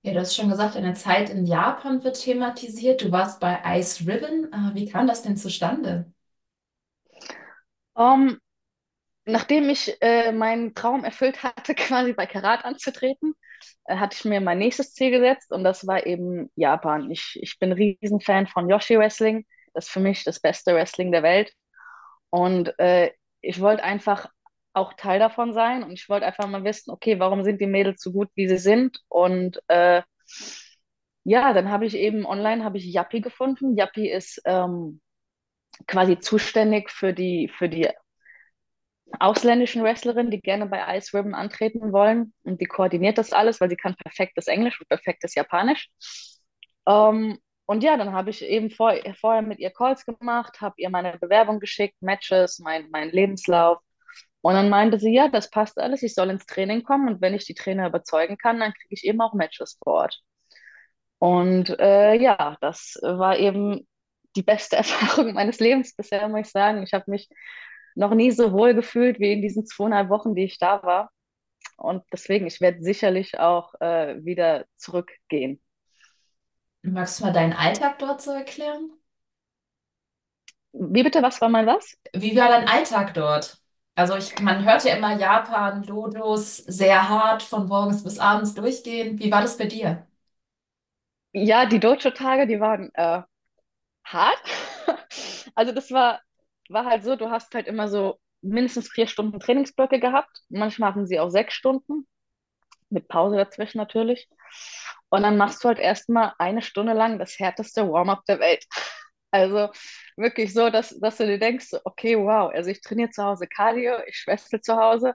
Ja, 0.02 0.12
du 0.12 0.20
hast 0.20 0.34
schon 0.36 0.48
gesagt, 0.48 0.74
deine 0.76 0.94
Zeit 0.94 1.28
in 1.30 1.44
Japan 1.46 2.02
wird 2.04 2.20
thematisiert. 2.22 3.02
Du 3.02 3.10
warst 3.12 3.40
bei 3.40 3.60
Ice 3.78 4.06
Ribbon. 4.06 4.52
Äh, 4.52 4.74
Wie 4.74 4.88
kam 4.88 5.06
das 5.08 5.22
denn 5.22 5.36
zustande? 5.36 6.12
Um, 7.94 8.38
nachdem 9.26 9.70
ich 9.70 9.96
äh, 10.02 10.32
meinen 10.32 10.74
Traum 10.74 11.04
erfüllt 11.04 11.42
hatte, 11.42 11.74
quasi 11.76 12.12
bei 12.14 12.26
Karat 12.26 12.64
anzutreten, 12.66 13.34
äh, 13.86 13.96
hatte 13.96 14.16
ich 14.18 14.24
mir 14.24 14.40
mein 14.40 14.58
nächstes 14.58 14.94
Ziel 14.94 15.10
gesetzt 15.10 15.52
und 15.52 15.64
das 15.64 15.86
war 15.86 16.06
eben 16.06 16.50
Japan. 16.56 17.10
Ich, 17.10 17.38
ich 17.42 17.58
bin 17.58 17.70
ein 17.72 17.74
Riesenfan 18.02 18.46
von 18.48 18.68
Yoshi 18.70 18.98
Wrestling. 18.98 19.46
Das 19.74 19.86
ist 19.86 19.92
für 19.92 20.00
mich 20.00 20.24
das 20.24 20.40
beste 20.40 20.74
Wrestling 20.74 21.12
der 21.12 21.22
Welt. 21.22 21.52
Und 22.30 22.78
äh, 22.78 23.12
ich 23.42 23.60
wollte 23.60 23.84
einfach 23.84 24.28
auch 24.74 24.94
Teil 24.94 25.18
davon 25.18 25.52
sein 25.52 25.82
und 25.82 25.92
ich 25.92 26.08
wollte 26.08 26.26
einfach 26.26 26.48
mal 26.48 26.64
wissen, 26.64 26.90
okay, 26.90 27.18
warum 27.18 27.44
sind 27.44 27.60
die 27.60 27.66
Mädels 27.66 28.02
so 28.02 28.12
gut, 28.12 28.30
wie 28.34 28.48
sie 28.48 28.58
sind? 28.58 28.98
Und 29.08 29.60
äh, 29.68 30.02
ja, 31.24 31.52
dann 31.52 31.70
habe 31.70 31.86
ich 31.86 31.94
eben 31.94 32.26
online 32.26 32.64
habe 32.64 32.78
ich 32.78 32.86
Yappi 32.86 33.20
gefunden. 33.20 33.76
Yappi 33.76 34.10
ist 34.10 34.40
ähm, 34.44 35.00
quasi 35.86 36.18
zuständig 36.18 36.90
für 36.90 37.12
die, 37.12 37.48
für 37.48 37.68
die 37.68 37.88
ausländischen 39.20 39.82
Wrestlerinnen, 39.82 40.30
die 40.30 40.40
gerne 40.40 40.66
bei 40.66 40.96
Ice 40.96 41.16
Ribbon 41.16 41.34
antreten 41.34 41.92
wollen. 41.92 42.32
Und 42.44 42.60
die 42.60 42.66
koordiniert 42.66 43.18
das 43.18 43.32
alles, 43.32 43.60
weil 43.60 43.70
sie 43.70 43.76
kann 43.76 43.94
perfektes 43.96 44.46
Englisch 44.46 44.80
und 44.80 44.88
perfektes 44.88 45.34
Japanisch. 45.34 45.88
Ähm, 46.86 47.38
und 47.66 47.82
ja, 47.84 47.96
dann 47.96 48.12
habe 48.12 48.30
ich 48.30 48.42
eben 48.42 48.70
vor, 48.70 48.94
vorher 49.20 49.42
mit 49.42 49.58
ihr 49.58 49.70
Calls 49.70 50.04
gemacht, 50.04 50.60
habe 50.60 50.74
ihr 50.78 50.90
meine 50.90 51.18
Bewerbung 51.18 51.60
geschickt, 51.60 51.96
Matches, 52.00 52.58
mein, 52.58 52.88
mein 52.90 53.10
Lebenslauf. 53.10 53.78
Und 54.42 54.54
dann 54.54 54.68
meinte 54.70 54.98
sie, 55.00 55.14
ja, 55.14 55.28
das 55.28 55.50
passt 55.50 55.78
alles, 55.78 56.02
ich 56.02 56.14
soll 56.14 56.30
ins 56.30 56.46
Training 56.46 56.82
kommen 56.84 57.08
und 57.08 57.20
wenn 57.22 57.34
ich 57.34 57.46
die 57.46 57.54
Trainer 57.54 57.86
überzeugen 57.88 58.38
kann, 58.38 58.60
dann 58.60 58.72
kriege 58.74 58.94
ich 58.94 59.04
eben 59.04 59.20
auch 59.20 59.34
Matches 59.34 59.78
vor 59.82 59.94
Ort. 59.94 60.20
Und 61.18 61.70
äh, 61.78 62.14
ja, 62.14 62.56
das 62.60 62.98
war 63.02 63.38
eben 63.38 63.86
die 64.36 64.42
beste 64.42 64.76
Erfahrung 64.78 65.34
meines 65.34 65.60
Lebens 65.60 65.94
bisher, 65.94 66.28
muss 66.28 66.40
ich 66.46 66.50
sagen. 66.50 66.82
Ich 66.82 66.92
habe 66.94 67.10
mich 67.10 67.28
noch 67.94 68.14
nie 68.14 68.30
so 68.32 68.52
wohl 68.52 68.74
gefühlt 68.74 69.20
wie 69.20 69.32
in 69.32 69.42
diesen 69.42 69.66
zweieinhalb 69.66 70.08
Wochen, 70.10 70.34
die 70.34 70.44
ich 70.44 70.58
da 70.58 70.82
war. 70.82 71.10
Und 71.76 72.04
deswegen, 72.12 72.46
ich 72.46 72.60
werde 72.60 72.82
sicherlich 72.82 73.38
auch 73.38 73.74
äh, 73.80 74.16
wieder 74.24 74.64
zurückgehen. 74.76 75.60
Magst 76.82 77.20
du 77.20 77.24
mal 77.24 77.32
deinen 77.32 77.52
Alltag 77.52 77.98
dort 77.98 78.20
so 78.22 78.32
erklären? 78.32 78.90
Wie 80.72 81.02
bitte, 81.02 81.22
was 81.22 81.40
war 81.40 81.48
mein 81.48 81.66
was? 81.66 81.96
Wie 82.12 82.36
war 82.36 82.48
dein 82.48 82.66
Alltag 82.68 83.14
dort? 83.14 83.61
Also 83.94 84.16
ich, 84.16 84.38
man 84.40 84.64
hört 84.66 84.84
ja 84.84 84.96
immer 84.96 85.16
Japan, 85.18 85.82
Lodos, 85.84 86.58
sehr 86.58 87.08
hart, 87.08 87.42
von 87.42 87.66
morgens 87.68 88.02
bis 88.04 88.18
abends 88.18 88.54
durchgehen. 88.54 89.18
Wie 89.18 89.30
war 89.32 89.40
das 89.42 89.56
bei 89.58 89.64
dir? 89.66 90.06
Ja, 91.32 91.66
die 91.66 91.80
Dojo-Tage, 91.80 92.46
die 92.46 92.60
waren 92.60 92.90
äh, 92.94 93.22
hart. 94.04 94.42
Also 95.56 95.72
das 95.72 95.90
war, 95.92 96.20
war 96.70 96.86
halt 96.86 97.04
so, 97.04 97.16
du 97.16 97.30
hast 97.30 97.54
halt 97.54 97.66
immer 97.68 97.88
so 97.88 98.18
mindestens 98.42 98.90
vier 98.90 99.06
Stunden 99.08 99.40
Trainingsblöcke 99.40 100.00
gehabt. 100.00 100.30
Manchmal 100.50 100.90
hatten 100.90 101.06
sie 101.06 101.20
auch 101.20 101.30
sechs 101.30 101.54
Stunden, 101.54 102.06
mit 102.90 103.08
Pause 103.08 103.36
dazwischen 103.36 103.78
natürlich. 103.78 104.28
Und 105.10 105.22
dann 105.24 105.36
machst 105.38 105.64
du 105.64 105.68
halt 105.68 105.78
erstmal 105.80 106.34
eine 106.38 106.62
Stunde 106.62 106.94
lang 106.94 107.18
das 107.18 107.38
härteste 107.38 107.90
Warm-up 107.90 108.24
der 108.26 108.40
Welt. 108.40 108.64
Also 109.32 109.70
wirklich 110.16 110.52
so, 110.54 110.70
dass, 110.70 110.90
dass 111.00 111.16
du 111.18 111.26
dir 111.26 111.38
denkst, 111.38 111.68
okay, 111.84 112.16
wow, 112.18 112.52
also 112.54 112.70
ich 112.70 112.82
trainiere 112.82 113.10
zu 113.10 113.22
Hause 113.24 113.46
Cardio, 113.48 113.94
ich 114.06 114.16
schwästle 114.18 114.60
zu 114.60 114.76
Hause, 114.76 115.14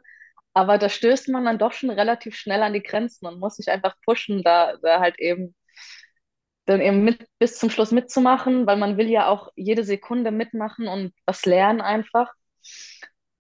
aber 0.54 0.78
da 0.80 0.90
stößt 0.90 1.30
man 1.30 1.46
dann 1.46 1.60
doch 1.60 1.74
schon 1.74 1.92
relativ 1.92 2.36
schnell 2.36 2.64
an 2.64 2.74
die 2.74 2.84
Grenzen 2.84 3.28
und 3.28 3.40
muss 3.40 3.58
sich 3.58 3.70
einfach 3.70 3.96
pushen, 4.06 4.44
da, 4.44 4.78
da 4.84 5.00
halt 5.02 5.20
eben 5.20 5.56
dann 6.66 6.82
eben 6.82 7.04
mit 7.04 7.26
bis 7.40 7.58
zum 7.58 7.70
Schluss 7.70 7.92
mitzumachen, 7.92 8.68
weil 8.68 8.78
man 8.78 8.98
will 8.98 9.10
ja 9.10 9.28
auch 9.30 9.50
jede 9.56 9.84
Sekunde 9.84 10.32
mitmachen 10.32 10.88
und 10.88 11.14
was 11.26 11.46
lernen 11.46 11.82
einfach. 11.82 12.34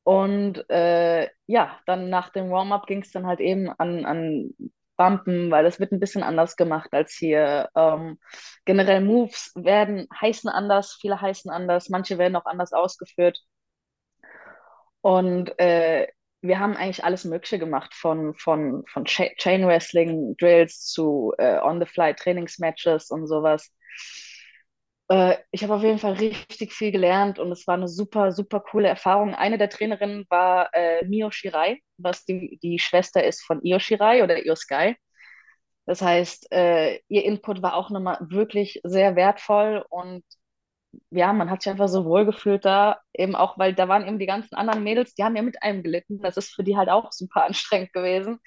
Und 0.03 0.69
äh, 0.69 1.29
ja, 1.47 1.79
dann 1.85 2.09
nach 2.09 2.29
dem 2.29 2.49
Warm-up 2.49 2.87
ging 2.87 3.01
es 3.01 3.11
dann 3.11 3.25
halt 3.27 3.39
eben 3.41 3.69
an, 3.69 4.05
an 4.05 4.51
Bumpen, 4.97 5.51
weil 5.51 5.63
das 5.63 5.79
wird 5.79 5.91
ein 5.91 5.99
bisschen 5.99 6.23
anders 6.23 6.55
gemacht 6.55 6.89
als 6.93 7.13
hier. 7.13 7.69
Ähm, 7.75 8.19
generell 8.65 9.01
Moves 9.01 9.51
werden 9.55 10.07
heißen 10.19 10.49
anders, 10.49 10.97
viele 10.99 11.21
heißen 11.21 11.51
anders, 11.51 11.89
manche 11.89 12.17
werden 12.17 12.35
auch 12.35 12.45
anders 12.45 12.73
ausgeführt. 12.73 13.39
Und 15.01 15.57
äh, 15.59 16.07
wir 16.41 16.59
haben 16.59 16.75
eigentlich 16.75 17.03
alles 17.03 17.25
Mögliche 17.25 17.59
gemacht, 17.59 17.93
von, 17.93 18.33
von, 18.35 18.83
von 18.87 19.05
Cha 19.05 19.25
Chain 19.37 19.65
Wrestling, 19.67 20.35
Drills 20.37 20.85
zu 20.85 21.33
äh, 21.37 21.59
On-the-Fly 21.59 22.15
Trainingsmatches 22.15 23.09
und 23.09 23.27
sowas. 23.27 23.71
Äh, 25.09 25.37
ich 25.51 25.63
habe 25.63 25.75
auf 25.75 25.83
jeden 25.83 25.99
Fall 25.99 26.13
richtig 26.13 26.73
viel 26.73 26.91
gelernt 26.91 27.39
und 27.39 27.51
es 27.51 27.65
war 27.67 27.75
eine 27.75 27.87
super, 27.87 28.31
super 28.31 28.59
coole 28.59 28.87
Erfahrung. 28.87 29.33
Eine 29.35 29.57
der 29.57 29.69
Trainerinnen 29.69 30.25
war 30.29 30.69
äh, 30.73 31.05
Mio 31.05 31.31
Shirai, 31.31 31.81
was 31.97 32.25
die, 32.25 32.59
die 32.61 32.79
Schwester 32.79 33.23
ist 33.23 33.43
von 33.45 33.61
Io 33.63 33.79
Shirai 33.79 34.23
oder 34.23 34.45
Io 34.45 34.55
Sky. 34.55 34.95
Das 35.85 36.01
heißt, 36.01 36.51
äh, 36.53 36.99
ihr 37.09 37.25
Input 37.25 37.61
war 37.63 37.75
auch 37.75 37.89
nochmal 37.91 38.17
wirklich 38.21 38.81
sehr 38.83 39.15
wertvoll 39.15 39.85
und 39.89 40.23
ja, 41.11 41.33
man 41.33 41.49
hat 41.51 41.63
sich 41.63 41.71
einfach 41.71 41.87
so 41.89 42.05
wohl 42.05 42.25
gefühlt 42.25 42.65
da, 42.65 42.99
eben 43.13 43.35
auch, 43.35 43.57
weil 43.59 43.73
da 43.75 43.87
waren 43.89 44.07
eben 44.07 44.19
die 44.19 44.25
ganzen 44.27 44.55
anderen 44.55 44.83
Mädels, 44.83 45.15
die 45.15 45.23
haben 45.23 45.35
ja 45.35 45.41
mit 45.43 45.61
einem 45.63 45.83
gelitten. 45.83 46.19
Das 46.21 46.37
ist 46.37 46.53
für 46.55 46.63
die 46.63 46.77
halt 46.77 46.89
auch 46.89 47.11
super 47.13 47.45
anstrengend 47.47 47.93
gewesen. 47.93 48.39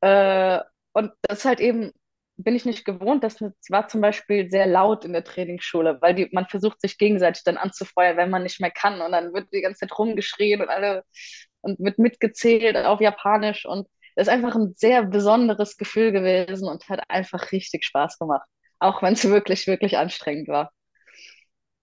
Äh, 0.00 0.60
und 0.92 1.12
das 1.22 1.38
ist 1.40 1.44
halt 1.44 1.60
eben, 1.60 1.92
bin 2.36 2.56
ich 2.56 2.64
nicht 2.64 2.84
gewohnt. 2.84 3.24
Das 3.24 3.40
war 3.70 3.88
zum 3.88 4.00
Beispiel 4.00 4.50
sehr 4.50 4.66
laut 4.66 5.04
in 5.04 5.12
der 5.12 5.24
Trainingsschule, 5.24 5.98
weil 6.00 6.14
die, 6.14 6.28
man 6.32 6.46
versucht 6.48 6.80
sich 6.80 6.98
gegenseitig 6.98 7.44
dann 7.44 7.56
anzufeuern, 7.56 8.16
wenn 8.16 8.30
man 8.30 8.42
nicht 8.42 8.60
mehr 8.60 8.70
kann. 8.70 9.00
Und 9.00 9.12
dann 9.12 9.32
wird 9.34 9.52
die 9.52 9.60
ganze 9.62 9.80
Zeit 9.80 9.98
rumgeschrien 9.98 10.60
und 10.62 10.68
alle 10.68 11.04
und 11.62 11.78
wird 11.80 11.98
mitgezählt 11.98 12.76
auf 12.76 13.00
Japanisch. 13.00 13.66
Und 13.66 13.88
das 14.16 14.28
ist 14.28 14.32
einfach 14.32 14.54
ein 14.56 14.74
sehr 14.76 15.04
besonderes 15.04 15.76
Gefühl 15.76 16.12
gewesen 16.12 16.68
und 16.68 16.88
hat 16.88 17.00
einfach 17.08 17.52
richtig 17.52 17.84
Spaß 17.84 18.18
gemacht. 18.18 18.46
Auch 18.80 19.02
wenn 19.02 19.14
es 19.14 19.24
wirklich, 19.28 19.66
wirklich 19.66 19.96
anstrengend 19.98 20.48
war. 20.48 20.72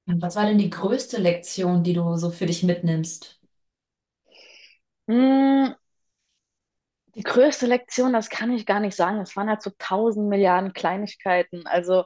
Und 0.05 0.21
was 0.21 0.35
war 0.35 0.45
denn 0.45 0.59
die 0.59 0.69
größte 0.69 1.17
Lektion, 1.19 1.83
die 1.83 1.93
du 1.93 2.15
so 2.15 2.29
für 2.31 2.45
dich 2.45 2.61
mitnimmst? 2.63 3.39
Die 7.15 7.23
größte 7.23 7.65
Lektion, 7.67 8.13
das 8.13 8.29
kann 8.29 8.51
ich 8.53 8.65
gar 8.65 8.79
nicht 8.79 8.95
sagen. 8.95 9.19
Es 9.19 9.35
waren 9.35 9.49
halt 9.49 9.61
so 9.61 9.71
tausend 9.77 10.29
Milliarden 10.29 10.73
Kleinigkeiten. 10.73 11.67
Also 11.67 12.05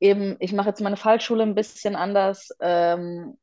eben, 0.00 0.36
ich 0.40 0.52
mache 0.52 0.68
jetzt 0.68 0.80
meine 0.80 0.96
Fallschule 0.96 1.42
ein 1.42 1.54
bisschen 1.54 1.96
anders. 1.96 2.50
Ähm, 2.60 3.36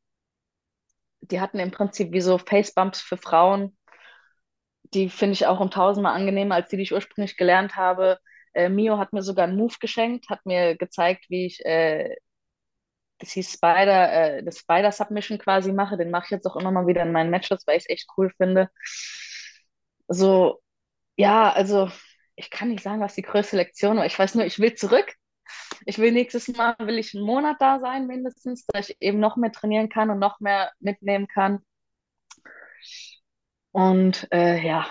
die 1.19 1.41
hatten 1.41 1.59
im 1.59 1.71
Prinzip 1.71 2.13
wie 2.13 2.21
so 2.21 2.37
Facebumps 2.37 3.01
für 3.01 3.17
Frauen. 3.17 3.75
Die 4.93 5.09
finde 5.09 5.33
ich 5.33 5.45
auch 5.47 5.59
um 5.59 5.69
tausendmal 5.71 6.15
angenehmer 6.15 6.55
als 6.55 6.69
die, 6.69 6.77
die 6.77 6.83
ich 6.83 6.93
ursprünglich 6.93 7.37
gelernt 7.37 7.75
habe. 7.75 8.19
Äh, 8.53 8.69
Mio 8.69 8.97
hat 8.97 9.13
mir 9.13 9.21
sogar 9.23 9.45
einen 9.47 9.57
Move 9.57 9.75
geschenkt, 9.79 10.29
hat 10.29 10.45
mir 10.45 10.75
gezeigt, 10.77 11.25
wie 11.29 11.45
ich 11.47 11.63
äh, 11.65 12.15
das 13.19 13.31
hieß 13.31 13.53
Spider, 13.53 14.11
äh, 14.37 14.43
das 14.43 14.59
Spider 14.59 14.91
Submission 14.91 15.37
quasi 15.39 15.71
mache. 15.71 15.97
Den 15.97 16.11
mache 16.11 16.25
ich 16.25 16.31
jetzt 16.31 16.45
auch 16.47 16.55
immer 16.57 16.71
mal 16.71 16.87
wieder 16.87 17.03
in 17.03 17.11
meinen 17.11 17.29
Matches, 17.31 17.65
weil 17.65 17.77
ich 17.77 17.83
es 17.85 17.89
echt 17.89 18.07
cool 18.17 18.31
finde. 18.37 18.69
So, 20.09 20.61
ja, 21.17 21.51
also 21.51 21.89
ich 22.35 22.49
kann 22.49 22.69
nicht 22.69 22.83
sagen, 22.83 23.01
was 23.01 23.15
die 23.15 23.21
größte 23.21 23.55
Lektion 23.57 23.97
war. 23.97 24.05
Ich 24.05 24.17
weiß 24.17 24.35
nur, 24.35 24.45
ich 24.45 24.59
will 24.59 24.75
zurück. 24.75 25.13
Ich 25.85 25.99
will 25.99 26.11
nächstes 26.11 26.47
Mal, 26.49 26.75
will 26.79 26.99
ich 26.99 27.15
einen 27.15 27.25
Monat 27.25 27.57
da 27.61 27.79
sein 27.79 28.07
mindestens, 28.07 28.65
dass 28.67 28.89
ich 28.89 28.97
eben 29.01 29.19
noch 29.19 29.37
mehr 29.37 29.51
trainieren 29.51 29.89
kann 29.89 30.09
und 30.11 30.19
noch 30.19 30.39
mehr 30.41 30.71
mitnehmen 30.79 31.27
kann. 31.27 31.61
Und 33.71 34.27
äh, 34.31 34.57
ja, 34.65 34.87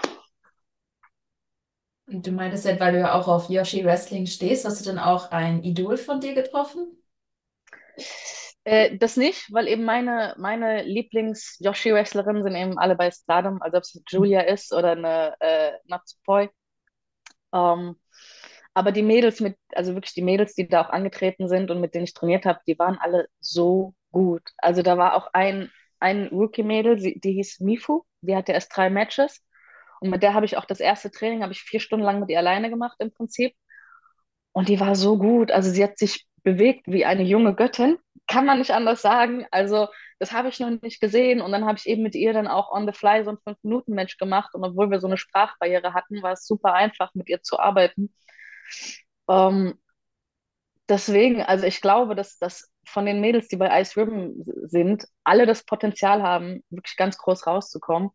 Und 2.06 2.26
du 2.26 2.32
meintest 2.32 2.64
ja, 2.64 2.80
weil 2.80 2.92
du 2.94 3.00
ja 3.00 3.12
auch 3.14 3.28
auf 3.28 3.50
Yoshi 3.50 3.84
Wrestling 3.84 4.26
stehst, 4.26 4.64
hast 4.64 4.80
du 4.80 4.84
dann 4.86 4.98
auch 4.98 5.30
ein 5.32 5.62
Idol 5.62 5.96
von 5.98 6.18
dir 6.20 6.34
getroffen? 6.34 6.96
Äh, 8.64 8.96
das 8.96 9.16
nicht, 9.16 9.52
weil 9.52 9.68
eben 9.68 9.84
meine, 9.84 10.34
meine 10.38 10.82
Lieblings-Yoshi-Wrestlerinnen 10.84 12.42
sind 12.42 12.56
eben 12.56 12.78
alle 12.78 12.96
bei 12.96 13.10
Stardom, 13.10 13.60
also 13.62 13.78
ob 13.78 13.82
es 13.84 14.02
Julia 14.08 14.40
ist 14.42 14.72
oder 14.72 14.92
eine 14.92 15.34
äh, 15.40 15.72
Natsupoi. 15.86 16.48
Ähm, 17.52 17.96
aber 18.74 18.92
die 18.92 19.02
Mädels 19.02 19.40
mit, 19.40 19.56
also 19.74 19.94
wirklich 19.94 20.14
die 20.14 20.22
Mädels, 20.22 20.54
die 20.54 20.68
da 20.68 20.82
auch 20.82 20.90
angetreten 20.90 21.48
sind 21.48 21.70
und 21.70 21.80
mit 21.80 21.94
denen 21.94 22.04
ich 22.04 22.14
trainiert 22.14 22.44
habe, 22.46 22.60
die 22.66 22.78
waren 22.78 22.98
alle 22.98 23.28
so 23.40 23.94
gut. 24.12 24.42
Also 24.58 24.82
da 24.82 24.98
war 24.98 25.14
auch 25.14 25.28
ein, 25.32 25.70
ein 26.00 26.28
Rookie-Mädel, 26.28 26.96
die 26.96 27.32
hieß 27.32 27.60
Mifu, 27.60 28.02
die 28.22 28.34
hatte 28.36 28.52
erst 28.52 28.76
drei 28.76 28.90
Matches 28.90 29.42
und 30.00 30.10
mit 30.10 30.22
der 30.22 30.34
habe 30.34 30.46
ich 30.46 30.56
auch 30.56 30.64
das 30.66 30.80
erste 30.80 31.10
Training, 31.10 31.42
habe 31.42 31.52
ich 31.52 31.62
vier 31.62 31.80
Stunden 31.80 32.04
lang 32.04 32.20
mit 32.20 32.30
ihr 32.30 32.38
alleine 32.38 32.70
gemacht 32.70 32.96
im 33.00 33.12
Prinzip. 33.12 33.54
Und 34.52 34.68
die 34.68 34.80
war 34.80 34.94
so 34.96 35.18
gut. 35.18 35.50
Also 35.50 35.70
sie 35.70 35.82
hat 35.82 35.98
sich 35.98 36.26
bewegt 36.42 36.86
wie 36.86 37.04
eine 37.04 37.22
junge 37.22 37.54
Göttin, 37.54 37.98
kann 38.26 38.46
man 38.46 38.58
nicht 38.58 38.72
anders 38.72 39.02
sagen. 39.02 39.46
Also 39.50 39.88
das 40.18 40.32
habe 40.32 40.48
ich 40.48 40.60
noch 40.60 40.70
nicht 40.70 41.00
gesehen. 41.00 41.40
Und 41.40 41.52
dann 41.52 41.64
habe 41.66 41.78
ich 41.78 41.86
eben 41.86 42.02
mit 42.02 42.14
ihr 42.14 42.32
dann 42.32 42.48
auch 42.48 42.70
on 42.72 42.86
the 42.86 42.92
fly 42.92 43.24
so 43.24 43.30
ein 43.30 43.38
Fünf-Minuten-Match 43.44 44.16
gemacht. 44.18 44.54
Und 44.54 44.64
obwohl 44.64 44.90
wir 44.90 45.00
so 45.00 45.06
eine 45.06 45.18
Sprachbarriere 45.18 45.94
hatten, 45.94 46.22
war 46.22 46.32
es 46.32 46.46
super 46.46 46.74
einfach, 46.74 47.14
mit 47.14 47.28
ihr 47.28 47.42
zu 47.42 47.58
arbeiten. 47.58 48.12
Ähm, 49.28 49.74
deswegen, 50.88 51.42
also 51.42 51.66
ich 51.66 51.80
glaube, 51.80 52.14
dass, 52.14 52.38
dass 52.38 52.70
von 52.86 53.06
den 53.06 53.20
Mädels, 53.20 53.48
die 53.48 53.56
bei 53.56 53.80
Ice 53.80 54.00
Ribbon 54.00 54.44
sind, 54.64 55.06
alle 55.24 55.46
das 55.46 55.64
Potenzial 55.64 56.22
haben, 56.22 56.62
wirklich 56.70 56.96
ganz 56.96 57.18
groß 57.18 57.46
rauszukommen. 57.46 58.10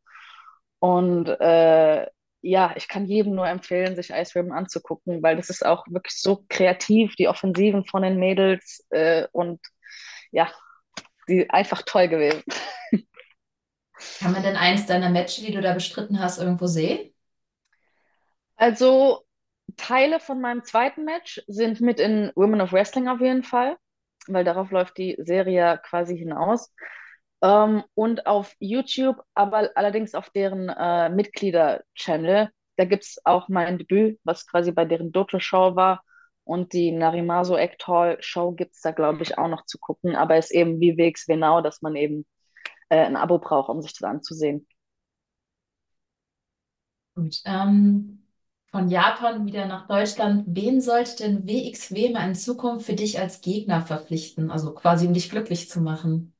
Und 0.79 1.27
äh, 1.27 2.07
ja, 2.41 2.73
ich 2.77 2.87
kann 2.87 3.05
jedem 3.05 3.35
nur 3.35 3.47
empfehlen, 3.47 3.95
sich 3.95 4.11
Ice 4.11 4.35
Ribbon 4.35 4.53
anzugucken, 4.53 5.21
weil 5.21 5.35
das 5.35 5.49
ist 5.49 5.65
auch 5.65 5.85
wirklich 5.87 6.15
so 6.21 6.45
kreativ, 6.49 7.15
die 7.15 7.27
Offensiven 7.27 7.85
von 7.85 8.01
den 8.03 8.17
Mädels 8.17 8.85
äh, 8.91 9.27
und 9.31 9.59
ja, 10.31 10.51
die 11.27 11.50
einfach 11.50 11.81
toll 11.86 12.07
gewesen. 12.07 12.43
Kann 14.19 14.31
man 14.31 14.43
denn 14.43 14.55
eins 14.55 14.86
deiner 14.86 15.09
Matches, 15.09 15.45
die 15.45 15.51
du 15.51 15.62
da 15.62 15.74
bestritten 15.74 16.19
hast, 16.19 16.39
irgendwo 16.39 16.67
sehen? 16.67 17.13
Also 18.55 19.25
Teile 19.77 20.19
von 20.19 20.41
meinem 20.41 20.63
zweiten 20.63 21.05
Match 21.05 21.41
sind 21.48 21.81
mit 21.81 22.00
in 22.00 22.31
Women 22.36 22.62
of 22.62 22.74
Wrestling 22.74 23.07
auf 23.07 23.21
jeden 23.21 23.43
Fall, 23.43 23.77
weil 24.27 24.43
darauf 24.43 24.71
läuft 24.71 24.98
die 24.98 25.15
Serie 25.19 25.79
quasi 25.83 26.17
hinaus. 26.17 26.74
Ähm, 27.41 27.83
und 27.93 28.25
auf 28.25 28.53
YouTube, 28.59 29.21
aber 29.33 29.71
allerdings 29.75 30.13
auf 30.13 30.29
deren 30.29 30.69
äh, 30.69 31.09
Mitglieder-Channel. 31.09 32.50
Da 32.75 32.86
gibt 32.86 33.03
es 33.03 33.17
auch 33.24 33.48
mein 33.50 33.77
Debüt, 33.77 34.19
was 34.24 34.48
quasi 34.48 34.71
bei 34.71 34.86
deren 34.86 35.12
Dojo-Show 35.12 35.75
war. 35.75 36.03
Und 36.50 36.74
die 36.74 36.91
Narimaso 36.91 37.56
Act 37.56 37.86
Hall 37.86 38.18
Show 38.22 38.53
gibt 38.53 38.74
es 38.74 38.82
da, 38.82 38.89
glaube 38.89 39.22
ich, 39.22 39.38
auch 39.38 39.48
noch 39.50 39.65
zu 39.65 39.77
gucken. 39.77 40.15
Aber 40.15 40.36
ist 40.36 40.50
eben 40.50 40.79
wie 40.79 40.98
Wegs 40.98 41.27
genau, 41.27 41.62
dass 41.62 41.84
man 41.84 41.96
eben 41.96 42.25
äh, 42.89 43.06
ein 43.06 43.15
Abo 43.15 43.38
braucht, 43.38 43.70
um 43.70 43.84
sich 43.84 43.94
das 43.94 44.10
anzusehen. 44.10 44.65
Gut. 47.13 47.39
Ähm, 47.46 48.24
von 48.72 48.89
Japan 48.89 49.46
wieder 49.46 49.68
nach 49.68 49.88
Deutschland. 49.88 50.46
Wen 50.48 50.82
sollte 50.82 51.18
denn 51.18 51.48
WXW 51.48 52.10
mal 52.13 52.27
in 52.27 52.34
Zukunft 52.34 52.88
für 52.88 52.96
dich 52.96 53.20
als 53.20 53.41
Gegner 53.41 53.84
verpflichten? 53.84 54.50
Also 54.50 54.74
quasi, 54.74 55.06
um 55.06 55.13
dich 55.13 55.29
glücklich 55.29 55.70
zu 55.70 55.82
machen. 55.82 56.34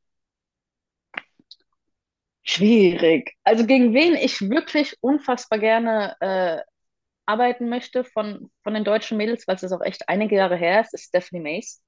Schwierig. 2.42 3.36
Also 3.44 3.68
gegen 3.68 3.94
wen 3.94 4.16
ich 4.16 4.42
wirklich 4.42 4.96
unfassbar 5.02 5.60
gerne 5.60 6.16
äh, 6.20 6.62
arbeiten 7.30 7.70
möchte 7.70 8.04
von, 8.04 8.52
von 8.64 8.74
den 8.74 8.84
deutschen 8.84 9.18
Mädels, 9.18 9.48
weil 9.48 9.56
es 9.56 9.72
auch 9.72 9.82
echt 9.82 10.10
einige 10.10 10.36
Jahre 10.36 10.58
her 10.58 10.82
ist, 10.82 10.94
ist 10.94 11.06
Stephanie 11.06 11.42
Mace. 11.42 11.82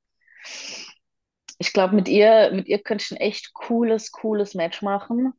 Ich 1.58 1.74
glaube, 1.74 1.96
mit 1.96 2.08
ihr, 2.08 2.52
mit 2.54 2.68
ihr 2.68 2.80
könnte 2.80 3.04
ich 3.04 3.12
ein 3.12 3.18
echt 3.18 3.54
cooles, 3.54 4.12
cooles 4.12 4.54
Match 4.56 4.82
machen. 4.82 5.34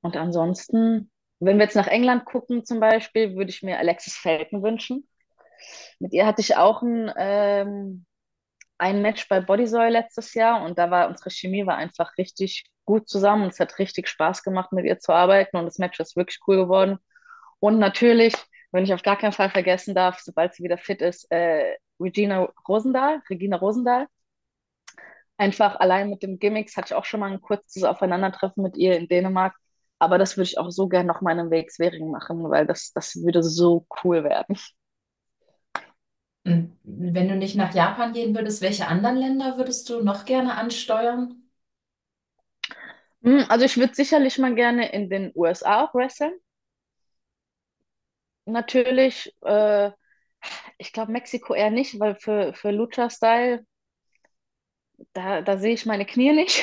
Und 0.00 0.16
ansonsten, 0.16 1.10
wenn 1.38 1.58
wir 1.58 1.64
jetzt 1.64 1.76
nach 1.76 1.86
England 1.86 2.24
gucken 2.24 2.64
zum 2.64 2.80
Beispiel, 2.80 3.36
würde 3.36 3.50
ich 3.50 3.62
mir 3.62 3.78
Alexis 3.78 4.14
Felton 4.14 4.62
wünschen. 4.62 5.08
Mit 5.98 6.12
ihr 6.12 6.26
hatte 6.26 6.40
ich 6.40 6.56
auch 6.56 6.82
ein, 6.82 7.12
ähm, 7.16 8.06
ein 8.78 9.02
Match 9.02 9.28
bei 9.28 9.40
Bodysoil 9.40 9.92
letztes 9.92 10.34
Jahr 10.34 10.64
und 10.64 10.78
da 10.78 10.90
war 10.90 11.08
unsere 11.08 11.30
Chemie 11.30 11.66
war 11.66 11.76
einfach 11.76 12.16
richtig 12.18 12.66
gut 12.84 13.08
zusammen 13.08 13.44
und 13.44 13.52
es 13.52 13.60
hat 13.60 13.78
richtig 13.78 14.08
Spaß 14.08 14.42
gemacht, 14.42 14.72
mit 14.72 14.84
ihr 14.84 14.98
zu 14.98 15.12
arbeiten 15.12 15.56
und 15.56 15.64
das 15.66 15.78
Match 15.78 15.98
ist 16.00 16.16
wirklich 16.16 16.38
cool 16.46 16.56
geworden. 16.56 16.98
Und 17.60 17.78
natürlich, 17.78 18.34
wenn 18.72 18.84
ich 18.84 18.94
auf 18.94 19.02
gar 19.02 19.16
keinen 19.18 19.32
Fall 19.32 19.50
vergessen 19.50 19.94
darf, 19.94 20.20
sobald 20.20 20.54
sie 20.54 20.64
wieder 20.64 20.78
fit 20.78 21.02
ist, 21.02 21.30
äh, 21.30 21.76
Regina 22.00 22.48
Rosendahl, 22.68 23.22
Regina 23.30 23.56
Rosendahl. 23.56 24.06
Einfach 25.38 25.76
allein 25.80 26.08
mit 26.10 26.22
dem 26.22 26.38
Gimmicks 26.38 26.76
hatte 26.76 26.88
ich 26.88 26.94
auch 26.94 27.04
schon 27.04 27.20
mal 27.20 27.30
ein 27.30 27.40
kurzes 27.42 27.84
Aufeinandertreffen 27.84 28.62
mit 28.62 28.76
ihr 28.76 28.96
in 28.96 29.08
Dänemark. 29.08 29.54
Aber 29.98 30.18
das 30.18 30.36
würde 30.36 30.48
ich 30.48 30.58
auch 30.58 30.70
so 30.70 30.88
gerne 30.88 31.06
noch 31.08 31.20
mal 31.20 31.32
in 31.32 31.40
einem 31.40 31.50
Wegswering 31.50 32.10
machen, 32.10 32.48
weil 32.50 32.66
das, 32.66 32.92
das 32.94 33.16
würde 33.16 33.42
so 33.42 33.86
cool 34.04 34.24
werden. 34.24 34.56
Wenn 36.44 37.28
du 37.28 37.36
nicht 37.36 37.56
nach 37.56 37.74
Japan 37.74 38.12
gehen 38.14 38.34
würdest, 38.34 38.62
welche 38.62 38.88
anderen 38.88 39.16
Länder 39.16 39.58
würdest 39.58 39.88
du 39.90 40.02
noch 40.02 40.24
gerne 40.24 40.54
ansteuern? 40.54 41.42
Hm, 43.22 43.44
Also 43.48 43.64
ich 43.66 43.76
würde 43.76 43.94
sicherlich 43.94 44.38
mal 44.38 44.54
gerne 44.54 44.90
in 44.92 45.10
den 45.10 45.32
USA 45.34 45.84
auch 45.84 45.94
wresteln. 45.94 46.32
Natürlich, 48.46 49.34
äh, 49.42 49.90
ich 50.78 50.92
glaube 50.92 51.12
Mexiko 51.12 51.54
eher 51.54 51.70
nicht, 51.70 52.00
weil 52.00 52.16
für, 52.16 52.54
für 52.54 52.70
Lucha-Style, 52.72 53.66
da, 55.12 55.42
da 55.42 55.58
sehe 55.58 55.74
ich 55.74 55.86
meine 55.86 56.06
Knie 56.06 56.32
nicht, 56.32 56.62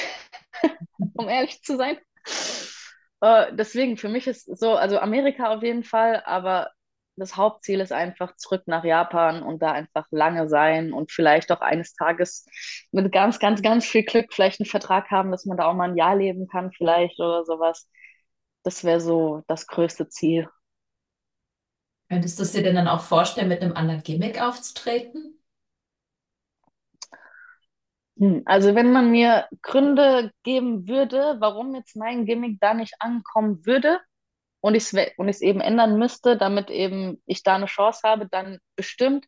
um 1.16 1.30
ehrlich 1.30 1.62
zu 1.64 1.78
sein. 1.78 1.98
Äh, 3.22 3.56
deswegen, 3.56 3.98
für 3.98 4.10
mich 4.10 4.28
ist 4.28 4.46
so, 4.60 4.74
also 4.76 5.00
Amerika 5.00 5.54
auf 5.56 5.64
jeden 5.64 5.84
Fall, 5.84 6.22
aber 6.26 6.70
das 7.16 7.38
Hauptziel 7.38 7.80
ist 7.80 7.92
einfach 7.92 8.36
zurück 8.38 8.64
nach 8.66 8.84
Japan 8.84 9.44
und 9.44 9.62
da 9.62 9.72
einfach 9.72 10.08
lange 10.12 10.50
sein 10.50 10.92
und 10.94 11.12
vielleicht 11.12 11.52
auch 11.52 11.62
eines 11.62 11.94
Tages 11.96 12.46
mit 12.92 13.12
ganz, 13.12 13.40
ganz, 13.40 13.62
ganz 13.62 13.86
viel 13.86 14.04
Glück 14.04 14.34
vielleicht 14.34 14.60
einen 14.60 14.68
Vertrag 14.70 15.12
haben, 15.12 15.32
dass 15.32 15.46
man 15.46 15.58
da 15.58 15.66
auch 15.68 15.76
mal 15.76 15.90
ein 15.92 15.98
Jahr 15.98 16.16
leben 16.16 16.48
kann, 16.48 16.72
vielleicht 16.72 17.20
oder 17.20 17.46
sowas. 17.46 17.88
Das 18.64 18.84
wäre 18.84 19.00
so 19.02 19.44
das 19.48 19.68
größte 19.68 20.10
Ziel. 20.10 20.50
Könntest 22.14 22.40
du 22.40 22.44
es 22.44 22.52
dir 22.54 22.64
denn 22.64 22.76
dann 22.76 22.88
auch 22.88 23.02
vorstellen, 23.02 23.50
mit 23.50 23.62
einem 23.62 23.76
anderen 23.76 24.04
Gimmick 24.04 24.42
aufzutreten? 24.42 25.40
Hm, 28.20 28.44
Also 28.46 28.76
wenn 28.76 28.92
man 28.92 29.12
mir 29.12 29.48
Gründe 29.62 30.32
geben 30.44 30.88
würde, 30.88 31.38
warum 31.40 31.76
jetzt 31.76 31.96
mein 31.96 32.26
Gimmick 32.26 32.60
da 32.60 32.74
nicht 32.74 32.96
ankommen 33.00 33.66
würde 33.66 34.00
und 34.62 34.76
ich 34.76 34.94
es 34.94 35.12
und 35.18 35.30
eben 35.42 35.62
ändern 35.62 35.98
müsste, 36.00 36.38
damit 36.38 36.70
eben 36.72 37.22
ich 37.26 37.44
da 37.44 37.56
eine 37.56 37.68
Chance 37.68 38.02
habe, 38.08 38.28
dann 38.30 38.60
bestimmt. 38.76 39.28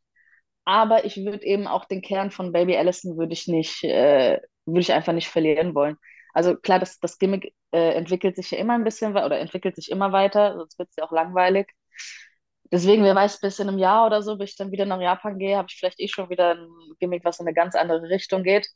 Aber 0.65 1.05
ich 1.05 1.17
würde 1.17 1.43
eben 1.45 1.67
auch 1.67 1.85
den 1.85 2.01
Kern 2.01 2.31
von 2.31 2.53
Baby 2.53 2.77
Allison 2.77 3.17
würde 3.17 3.33
ich 3.33 3.47
nicht, 3.47 3.83
äh, 3.83 4.39
würde 4.65 4.81
ich 4.81 4.93
einfach 4.93 5.13
nicht 5.13 5.29
verlieren 5.29 5.75
wollen. 5.75 5.97
Also 6.33 6.55
klar, 6.57 6.79
das, 6.79 6.99
das 6.99 7.19
Gimmick 7.19 7.53
äh, 7.73 7.93
entwickelt 7.95 8.35
sich 8.37 8.51
ja 8.51 8.59
immer 8.59 8.73
ein 8.75 8.83
bisschen 8.85 9.13
oder 9.17 9.39
entwickelt 9.39 9.75
sich 9.75 9.91
immer 9.91 10.11
weiter, 10.13 10.55
sonst 10.57 10.79
wird 10.79 10.89
es 10.89 10.95
ja 10.97 11.05
auch 11.05 11.11
langweilig. 11.11 11.67
Deswegen, 12.75 13.05
wer 13.05 13.15
weiß, 13.15 13.39
bis 13.39 13.59
in 13.59 13.69
einem 13.69 13.77
Jahr 13.77 14.05
oder 14.05 14.21
so, 14.21 14.35
bis 14.35 14.49
ich 14.49 14.57
dann 14.57 14.69
wieder 14.69 14.85
nach 14.85 14.99
Japan 14.99 15.39
gehe, 15.39 15.55
habe 15.55 15.67
ich 15.69 15.77
vielleicht 15.77 15.97
eh 16.01 16.09
schon 16.09 16.29
wieder 16.29 16.55
ein 16.55 16.67
Gimmick, 16.99 17.23
was 17.23 17.39
in 17.39 17.47
eine 17.47 17.53
ganz 17.53 17.73
andere 17.73 18.09
Richtung 18.09 18.43
geht. 18.43 18.67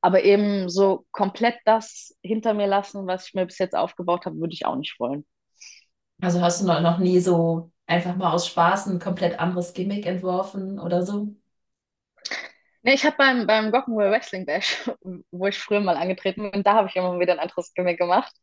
Aber 0.00 0.24
eben 0.24 0.68
so 0.68 1.06
komplett 1.12 1.54
das 1.64 2.12
hinter 2.24 2.54
mir 2.54 2.66
lassen, 2.66 3.06
was 3.06 3.28
ich 3.28 3.34
mir 3.34 3.46
bis 3.46 3.58
jetzt 3.58 3.76
aufgebaut 3.76 4.26
habe, 4.26 4.34
würde 4.40 4.52
ich 4.52 4.66
auch 4.66 4.74
nicht 4.74 4.98
wollen. 4.98 5.24
Also 6.20 6.40
hast 6.40 6.60
du 6.60 6.66
noch, 6.66 6.98
nie 6.98 7.20
so 7.20 7.70
einfach 7.86 8.16
mal 8.16 8.32
aus 8.32 8.48
Spaß 8.48 8.86
ein 8.86 8.98
komplett 8.98 9.38
anderes 9.38 9.74
Gimmick 9.74 10.06
entworfen 10.06 10.80
oder 10.80 11.04
so? 11.04 11.28
Nee, 12.82 12.94
ich 12.94 13.04
habe 13.04 13.14
beim, 13.16 13.46
beim 13.46 13.70
Gokkenworld 13.70 14.10
Wrestling 14.10 14.44
Bash, 14.44 14.90
wo 15.30 15.46
ich 15.46 15.56
früher 15.56 15.78
mal 15.78 15.96
angetreten 15.96 16.50
bin, 16.50 16.64
da 16.64 16.74
habe 16.74 16.88
ich 16.88 16.96
immer 16.96 17.20
wieder 17.20 17.34
ein 17.34 17.38
anderes 17.38 17.72
Gimmick 17.74 17.98
gemacht. 17.98 18.34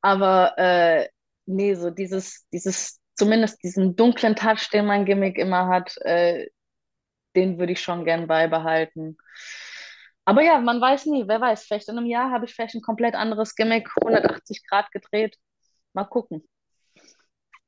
Aber 0.00 0.58
äh, 0.58 1.08
nee, 1.44 1.74
so 1.74 1.90
dieses, 1.90 2.48
dieses, 2.52 3.00
zumindest 3.16 3.62
diesen 3.62 3.96
dunklen 3.96 4.36
Touch, 4.36 4.70
den 4.72 4.86
mein 4.86 5.04
Gimmick 5.04 5.38
immer 5.38 5.68
hat, 5.68 5.96
äh, 6.02 6.48
den 7.34 7.58
würde 7.58 7.72
ich 7.72 7.80
schon 7.80 8.04
gern 8.04 8.26
beibehalten. 8.26 9.16
Aber 10.24 10.42
ja, 10.42 10.60
man 10.60 10.80
weiß 10.80 11.06
nie, 11.06 11.28
wer 11.28 11.40
weiß, 11.40 11.64
vielleicht 11.64 11.88
in 11.88 11.98
einem 11.98 12.06
Jahr 12.06 12.30
habe 12.30 12.46
ich 12.46 12.54
vielleicht 12.54 12.74
ein 12.74 12.82
komplett 12.82 13.14
anderes 13.14 13.54
Gimmick, 13.54 13.88
180 14.00 14.66
Grad 14.68 14.90
gedreht. 14.90 15.36
Mal 15.92 16.04
gucken. 16.04 16.42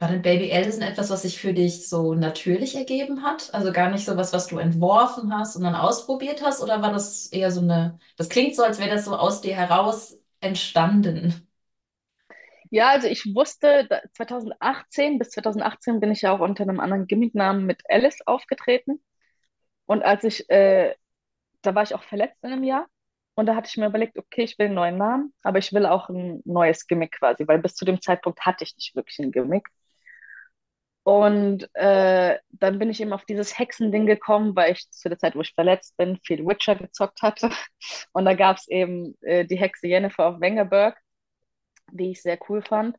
War 0.00 0.08
denn 0.08 0.22
Baby 0.22 0.52
Allison 0.52 0.82
etwas, 0.82 1.10
was 1.10 1.22
sich 1.22 1.40
für 1.40 1.52
dich 1.52 1.88
so 1.88 2.14
natürlich 2.14 2.76
ergeben 2.76 3.22
hat? 3.22 3.52
Also 3.52 3.72
gar 3.72 3.90
nicht 3.90 4.04
so 4.04 4.16
was, 4.16 4.32
was 4.32 4.46
du 4.46 4.58
entworfen 4.58 5.36
hast 5.36 5.56
und 5.56 5.64
dann 5.64 5.74
ausprobiert 5.74 6.42
hast? 6.42 6.62
Oder 6.62 6.82
war 6.82 6.92
das 6.92 7.26
eher 7.26 7.50
so 7.50 7.60
eine, 7.60 7.98
das 8.16 8.28
klingt 8.28 8.54
so, 8.54 8.62
als 8.62 8.78
wäre 8.78 8.90
das 8.90 9.04
so 9.04 9.16
aus 9.16 9.40
dir 9.40 9.56
heraus 9.56 10.16
entstanden. 10.40 11.47
Ja, 12.70 12.88
also 12.90 13.08
ich 13.08 13.24
wusste, 13.34 13.86
da- 13.88 14.02
2018, 14.14 15.18
bis 15.18 15.30
2018 15.30 16.00
bin 16.00 16.10
ich 16.10 16.22
ja 16.22 16.32
auch 16.32 16.40
unter 16.40 16.62
einem 16.64 16.80
anderen 16.80 17.06
Gimmicknamen 17.06 17.64
mit 17.66 17.82
Alice 17.88 18.20
aufgetreten. 18.26 19.02
Und 19.86 20.02
als 20.04 20.24
ich, 20.24 20.48
äh, 20.50 20.96
da 21.62 21.74
war 21.74 21.82
ich 21.84 21.94
auch 21.94 22.04
verletzt 22.04 22.38
in 22.44 22.52
einem 22.52 22.64
Jahr. 22.64 22.88
Und 23.36 23.46
da 23.46 23.56
hatte 23.56 23.68
ich 23.70 23.76
mir 23.78 23.86
überlegt, 23.88 24.18
okay, 24.18 24.44
ich 24.44 24.58
will 24.58 24.66
einen 24.66 24.76
neuen 24.76 24.98
Namen, 24.98 25.34
aber 25.42 25.58
ich 25.58 25.72
will 25.72 25.86
auch 25.86 26.08
ein 26.10 26.42
neues 26.44 26.86
Gimmick 26.88 27.12
quasi, 27.18 27.48
weil 27.48 27.60
bis 27.60 27.76
zu 27.76 27.84
dem 27.86 28.02
Zeitpunkt 28.02 28.40
hatte 28.46 28.64
ich 28.64 28.76
nicht 28.76 28.96
wirklich 28.96 29.18
ein 29.20 29.32
Gimmick. 29.32 29.68
Und 31.04 31.68
äh, 31.74 32.38
dann 32.50 32.78
bin 32.78 32.90
ich 32.90 33.00
eben 33.00 33.12
auf 33.14 33.24
dieses 33.24 33.58
Hexending 33.58 34.04
gekommen, 34.06 34.54
weil 34.54 34.72
ich 34.72 34.90
zu 34.90 35.08
der 35.08 35.18
Zeit, 35.18 35.34
wo 35.36 35.40
ich 35.40 35.54
verletzt 35.54 35.96
bin, 35.96 36.18
viel 36.24 36.44
Witcher 36.46 36.76
gezockt 36.76 37.22
hatte. 37.22 37.50
Und 38.12 38.26
da 38.26 38.34
gab 38.34 38.58
es 38.58 38.68
eben 38.68 39.16
äh, 39.22 39.46
die 39.46 39.56
Hexe 39.58 39.86
Yennefer 39.88 40.26
auf 40.28 40.40
Wengerberg, 40.40 40.98
die 41.92 42.12
ich 42.12 42.22
sehr 42.22 42.38
cool 42.48 42.62
fand. 42.62 42.96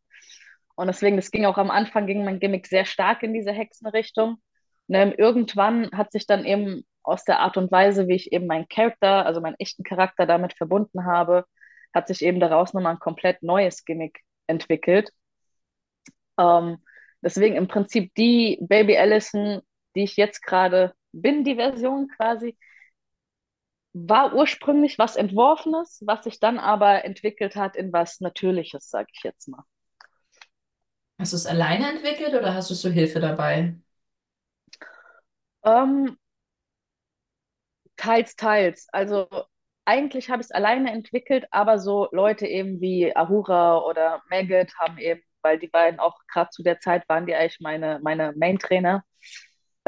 Und 0.75 0.87
deswegen, 0.87 1.17
das 1.17 1.31
ging 1.31 1.45
auch 1.45 1.57
am 1.57 1.71
Anfang, 1.71 2.07
ging 2.07 2.23
mein 2.23 2.39
Gimmick 2.39 2.67
sehr 2.67 2.85
stark 2.85 3.23
in 3.23 3.33
diese 3.33 3.51
Hexenrichtung. 3.51 4.37
Ähm, 4.89 5.13
irgendwann 5.17 5.91
hat 5.91 6.11
sich 6.11 6.25
dann 6.25 6.45
eben 6.45 6.85
aus 7.03 7.23
der 7.23 7.39
Art 7.39 7.57
und 7.57 7.71
Weise, 7.71 8.07
wie 8.07 8.15
ich 8.15 8.31
eben 8.31 8.47
meinen 8.47 8.67
Charakter, 8.67 9.25
also 9.25 9.41
meinen 9.41 9.55
echten 9.59 9.83
Charakter 9.83 10.25
damit 10.25 10.53
verbunden 10.53 11.05
habe, 11.05 11.45
hat 11.93 12.07
sich 12.07 12.23
eben 12.23 12.39
daraus 12.39 12.73
nochmal 12.73 12.93
ein 12.93 12.99
komplett 12.99 13.43
neues 13.43 13.83
Gimmick 13.85 14.21
entwickelt. 14.47 15.11
Ähm, 16.37 16.77
deswegen 17.21 17.55
im 17.55 17.67
Prinzip 17.67 18.13
die 18.15 18.57
Baby 18.61 18.97
Allison, 18.97 19.61
die 19.95 20.03
ich 20.03 20.17
jetzt 20.17 20.41
gerade 20.41 20.93
bin, 21.11 21.43
die 21.43 21.55
Version 21.55 22.07
quasi, 22.15 22.57
war 23.93 24.33
ursprünglich 24.35 24.97
was 24.99 25.15
Entworfenes, 25.15 26.03
was 26.05 26.23
sich 26.23 26.39
dann 26.39 26.59
aber 26.59 27.05
entwickelt 27.05 27.55
hat 27.55 27.75
in 27.75 27.93
was 27.93 28.19
Natürliches, 28.21 28.89
sage 28.89 29.09
ich 29.13 29.23
jetzt 29.23 29.47
mal. 29.47 29.63
Hast 31.19 31.33
du 31.33 31.37
es 31.37 31.45
alleine 31.45 31.89
entwickelt 31.91 32.33
oder 32.33 32.53
hast 32.55 32.69
du 32.71 32.73
so 32.75 32.89
Hilfe 32.89 33.19
dabei? 33.19 33.75
Ähm, 35.63 36.17
teils, 37.97 38.35
teils. 38.35 38.87
Also 38.91 39.27
eigentlich 39.85 40.29
habe 40.29 40.41
ich 40.41 40.47
es 40.47 40.51
alleine 40.51 40.91
entwickelt, 40.91 41.45
aber 41.51 41.79
so 41.79 42.07
Leute 42.11 42.45
eben 42.47 42.79
wie 42.81 43.15
Ahura 43.15 43.79
oder 43.79 44.21
Maggot 44.29 44.71
haben 44.79 44.97
eben, 44.97 45.21
weil 45.41 45.59
die 45.59 45.67
beiden 45.67 45.99
auch 45.99 46.19
gerade 46.31 46.49
zu 46.51 46.63
der 46.63 46.79
Zeit 46.79 47.07
waren 47.09 47.25
die 47.25 47.35
eigentlich 47.35 47.59
meine, 47.61 47.99
meine 48.03 48.33
Main-Trainer, 48.37 49.03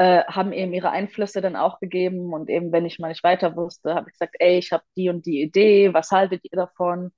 äh, 0.02 0.24
haben 0.26 0.52
eben 0.52 0.72
ihre 0.72 0.90
Einflüsse 0.90 1.40
dann 1.40 1.54
auch 1.54 1.78
gegeben 1.78 2.32
und 2.34 2.50
eben, 2.50 2.72
wenn 2.72 2.86
ich 2.86 2.98
mal 2.98 3.08
nicht 3.08 3.22
weiter 3.22 3.54
wusste, 3.54 3.94
habe 3.94 4.08
ich 4.08 4.14
gesagt, 4.14 4.34
ey, 4.40 4.58
ich 4.58 4.72
habe 4.72 4.82
die 4.96 5.08
und 5.08 5.26
die 5.26 5.42
Idee, 5.42 5.94
was 5.94 6.10
haltet 6.10 6.42
ihr 6.44 6.56
davon? 6.56 7.12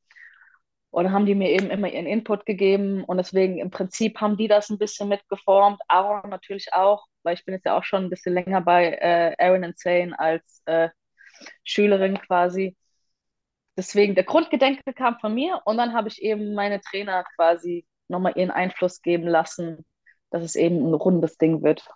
Und 0.91 1.11
haben 1.11 1.25
die 1.27 1.35
mir 1.35 1.51
eben 1.51 1.71
immer 1.71 1.89
ihren 1.89 2.07
Input 2.07 2.45
gegeben 2.47 3.03
und 3.05 3.17
deswegen 3.17 3.59
im 3.59 3.71
Prinzip 3.71 4.21
haben 4.21 4.37
die 4.37 4.49
das 4.49 4.69
ein 4.71 4.79
bisschen 4.79 5.09
mitgeformt, 5.09 5.81
Aaron 5.89 6.29
natürlich 6.31 6.75
auch, 6.75 7.07
weil 7.23 7.35
ich 7.35 7.45
bin 7.47 7.55
jetzt 7.55 7.65
ja 7.65 7.77
auch 7.79 7.85
schon 7.85 8.05
ein 8.05 8.11
bisschen 8.11 8.35
länger 8.35 8.61
bei 8.61 8.93
äh, 9.01 9.35
Aaron 9.39 9.65
Insane 9.65 10.19
als 10.19 10.63
äh, 10.67 10.91
Schülerin 11.65 12.21
quasi. 12.21 12.77
Deswegen, 13.79 14.15
der 14.15 14.25
Grundgedanke 14.25 14.93
kam 14.95 15.19
von 15.21 15.35
mir 15.35 15.61
und 15.65 15.79
dann 15.79 15.95
habe 15.95 16.09
ich 16.09 16.23
eben 16.23 16.55
meine 16.55 16.81
Trainer 16.83 17.25
quasi 17.37 17.87
nochmal 18.09 18.35
ihren 18.37 18.51
Einfluss 18.51 19.01
geben 19.03 19.27
lassen, 19.27 19.87
dass 20.31 20.43
es 20.45 20.55
eben 20.55 20.87
ein 20.87 20.95
rundes 20.95 21.39
Ding 21.39 21.63
wird. 21.63 21.89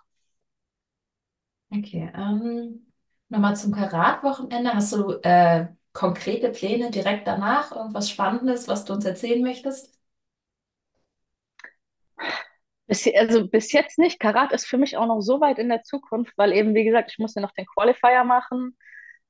Okay, 1.71 2.11
ähm, 2.15 2.91
nochmal 3.29 3.55
zum 3.55 3.73
Karat-Wochenende. 3.73 4.73
Hast 4.73 4.91
du 4.93 5.11
äh, 5.23 5.67
konkrete 5.93 6.49
Pläne 6.49 6.89
direkt 6.91 7.27
danach? 7.27 7.71
Irgendwas 7.75 8.09
Spannendes, 8.09 8.67
was 8.67 8.85
du 8.85 8.93
uns 8.93 9.05
erzählen 9.05 9.41
möchtest? 9.43 9.99
Bis, 12.87 13.07
also 13.15 13.47
bis 13.47 13.71
jetzt 13.71 13.99
nicht. 13.99 14.19
Karat 14.19 14.51
ist 14.51 14.65
für 14.65 14.77
mich 14.77 14.97
auch 14.97 15.05
noch 15.05 15.21
so 15.21 15.39
weit 15.41 15.59
in 15.59 15.69
der 15.69 15.83
Zukunft, 15.83 16.33
weil 16.37 16.53
eben, 16.53 16.73
wie 16.73 16.83
gesagt, 16.83 17.11
ich 17.11 17.19
muss 17.19 17.35
ja 17.35 17.41
noch 17.41 17.51
den 17.51 17.65
Qualifier 17.67 18.23
machen. 18.23 18.75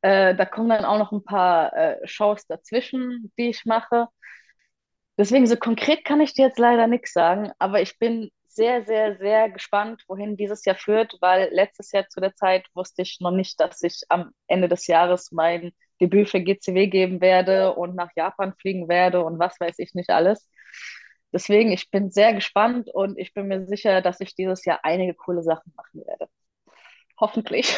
Äh, 0.02 0.36
da 0.36 0.46
kommen 0.46 0.70
dann 0.70 0.86
auch 0.86 0.98
noch 0.98 1.12
ein 1.12 1.24
paar 1.24 1.74
äh, 1.76 1.98
Shows 2.08 2.48
dazwischen, 2.48 3.32
die 3.38 3.50
ich 3.50 3.66
mache. 3.66 4.08
Deswegen 5.18 5.46
so 5.48 5.56
konkret 5.58 6.06
kann 6.06 6.22
ich 6.22 6.34
dir 6.34 6.48
jetzt 6.48 6.60
leider 6.60 6.88
nichts 6.88 7.14
sagen, 7.14 7.52
aber 7.60 7.82
ich 7.82 8.00
bin 8.00 8.32
sehr, 8.60 8.86
sehr, 8.86 9.18
sehr 9.18 9.50
gespannt, 9.50 10.04
wohin 10.10 10.36
dieses 10.36 10.66
Jahr 10.66 10.76
führt, 10.76 11.16
weil 11.22 11.48
letztes 11.54 11.94
Jahr 11.94 12.10
zu 12.10 12.20
der 12.20 12.36
Zeit 12.36 12.68
wusste 12.74 13.04
ich 13.04 13.20
noch 13.22 13.32
nicht, 13.32 13.58
dass 13.62 13.82
ich 13.84 14.02
am 14.10 14.32
Ende 14.48 14.68
des 14.68 14.86
Jahres 14.88 15.32
mein 15.32 15.72
Debüt 16.02 16.30
für 16.30 16.42
GCW 16.42 16.88
geben 16.88 17.22
werde 17.22 17.74
und 17.76 17.96
nach 17.96 18.10
Japan 18.18 18.54
fliegen 18.60 18.90
werde 18.90 19.24
und 19.24 19.40
was 19.40 19.58
weiß 19.62 19.80
ich 19.80 19.94
nicht 19.94 20.10
alles. 20.10 20.50
Deswegen, 21.32 21.72
ich 21.72 21.90
bin 21.90 22.12
sehr 22.12 22.34
gespannt 22.34 22.90
und 22.94 23.18
ich 23.18 23.34
bin 23.34 23.48
mir 23.48 23.66
sicher, 23.66 24.02
dass 24.02 24.20
ich 24.20 24.36
dieses 24.36 24.66
Jahr 24.66 24.82
einige 24.84 25.14
coole 25.14 25.42
Sachen 25.42 25.72
machen 25.78 26.02
werde. 26.06 26.28
Hoffentlich. 27.18 27.74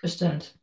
Bestimmt. 0.00 0.58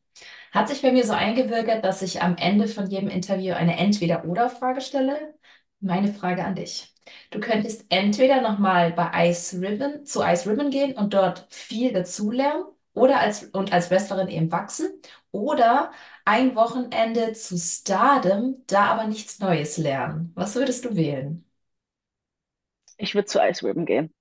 Hat 0.52 0.70
sich 0.70 0.82
bei 0.82 0.92
mir 0.92 1.06
so 1.06 1.14
eingebürgert, 1.14 1.86
dass 1.86 2.02
ich 2.02 2.24
am 2.24 2.36
Ende 2.38 2.68
von 2.68 2.88
jedem 2.88 3.10
Interview 3.10 3.54
eine 3.54 3.78
Entweder-Oder-Frage 3.78 4.82
stelle. 4.82 5.36
Meine 5.82 6.12
Frage 6.14 6.44
an 6.44 6.56
dich. 6.56 6.91
Du 7.32 7.40
könntest 7.40 7.86
entweder 7.90 8.42
nochmal 8.42 8.92
bei 8.94 9.30
Ice 9.30 9.60
Ribbon 9.60 10.06
zu 10.06 10.22
Ice 10.24 10.50
Ribbon 10.50 10.70
gehen 10.70 10.96
und 10.98 11.14
dort 11.14 11.48
viel 11.54 11.94
dazulernen 11.94 12.66
oder 12.94 13.20
als, 13.20 13.44
und 13.46 13.74
als 13.74 13.90
Wrestlerin 13.92 14.28
eben 14.28 14.52
wachsen 14.52 14.90
oder 15.32 15.92
ein 16.26 16.56
Wochenende 16.56 17.34
zu 17.34 17.58
Stardom, 17.58 18.64
da 18.68 18.86
aber 18.88 19.06
nichts 19.08 19.40
Neues 19.40 19.78
lernen. 19.78 20.32
Was 20.36 20.56
würdest 20.56 20.86
du 20.86 20.96
wählen? 20.96 21.46
Ich 22.98 23.16
würde 23.16 23.26
zu 23.26 23.40
Ice 23.40 23.66
Ribbon 23.66 23.86
gehen. 23.86 24.14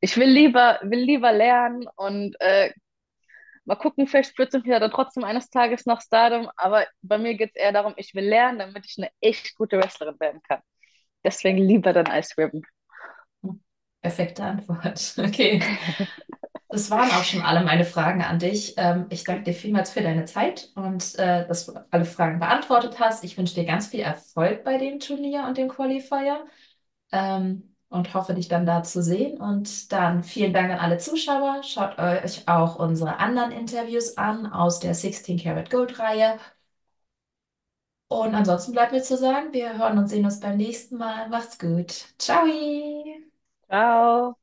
Ich 0.00 0.16
will 0.16 0.28
lieber, 0.30 0.80
will 0.82 1.00
lieber 1.00 1.32
lernen 1.32 1.88
und 1.96 2.36
äh, 2.40 2.72
mal 3.64 3.76
gucken, 3.76 4.06
vielleicht 4.08 4.38
ja 4.66 4.80
dann 4.80 4.90
trotzdem 4.92 5.24
eines 5.24 5.50
Tages 5.50 5.86
nach 5.86 6.00
Stardom, 6.02 6.50
aber 6.56 6.86
bei 7.02 7.18
mir 7.18 7.36
geht 7.36 7.50
es 7.54 7.56
eher 7.56 7.72
darum, 7.72 7.94
ich 7.96 8.14
will 8.14 8.26
lernen, 8.26 8.58
damit 8.60 8.86
ich 8.86 8.96
eine 8.98 9.10
echt 9.20 9.56
gute 9.56 9.78
Wrestlerin 9.78 10.20
werden 10.20 10.42
kann. 10.42 10.62
Deswegen 11.26 11.58
lieber 11.58 11.92
dann 11.92 12.06
Ice 12.06 12.34
Ribbon. 12.38 12.62
Perfekte 14.00 14.44
Antwort. 14.44 15.14
Okay. 15.18 15.60
Das 16.68 16.90
waren 16.90 17.10
auch 17.12 17.24
schon 17.24 17.42
alle 17.42 17.62
meine 17.64 17.84
Fragen 17.84 18.22
an 18.22 18.38
dich. 18.38 18.74
Ähm, 18.76 19.06
ich 19.10 19.24
danke 19.24 19.44
dir 19.44 19.54
vielmals 19.54 19.90
für 19.90 20.02
deine 20.02 20.24
Zeit 20.24 20.70
und 20.74 21.14
äh, 21.18 21.46
dass 21.46 21.66
du 21.66 21.72
alle 21.90 22.04
Fragen 22.04 22.40
beantwortet 22.40 22.98
hast. 23.00 23.24
Ich 23.24 23.38
wünsche 23.38 23.54
dir 23.54 23.64
ganz 23.64 23.86
viel 23.88 24.00
Erfolg 24.00 24.64
bei 24.64 24.76
dem 24.78 24.98
Turnier 24.98 25.44
und 25.46 25.58
dem 25.58 25.68
Qualifier 25.68 26.44
ähm, 27.12 27.74
und 27.88 28.14
hoffe, 28.14 28.34
dich 28.34 28.48
dann 28.48 28.66
da 28.66 28.82
zu 28.82 29.02
sehen. 29.02 29.40
Und 29.40 29.92
dann 29.92 30.24
vielen 30.24 30.52
Dank 30.52 30.70
an 30.72 30.78
alle 30.80 30.98
Zuschauer. 30.98 31.62
Schaut 31.62 31.98
euch 31.98 32.48
auch 32.48 32.76
unsere 32.78 33.18
anderen 33.18 33.52
Interviews 33.52 34.16
an 34.18 34.46
aus 34.46 34.80
der 34.80 34.94
16 34.94 35.38
Karat 35.38 35.70
Gold 35.70 35.98
Reihe. 35.98 36.38
Und 38.08 38.34
ansonsten 38.34 38.72
bleibt 38.72 38.92
mir 38.92 39.02
zu 39.02 39.16
sagen, 39.16 39.52
wir 39.52 39.78
hören 39.78 39.98
und 39.98 40.08
sehen 40.08 40.24
uns 40.24 40.40
beim 40.40 40.56
nächsten 40.56 40.96
Mal. 40.96 41.28
Macht's 41.28 41.58
gut. 41.58 42.14
Ciao. 42.18 42.44
Ciao. 43.68 44.38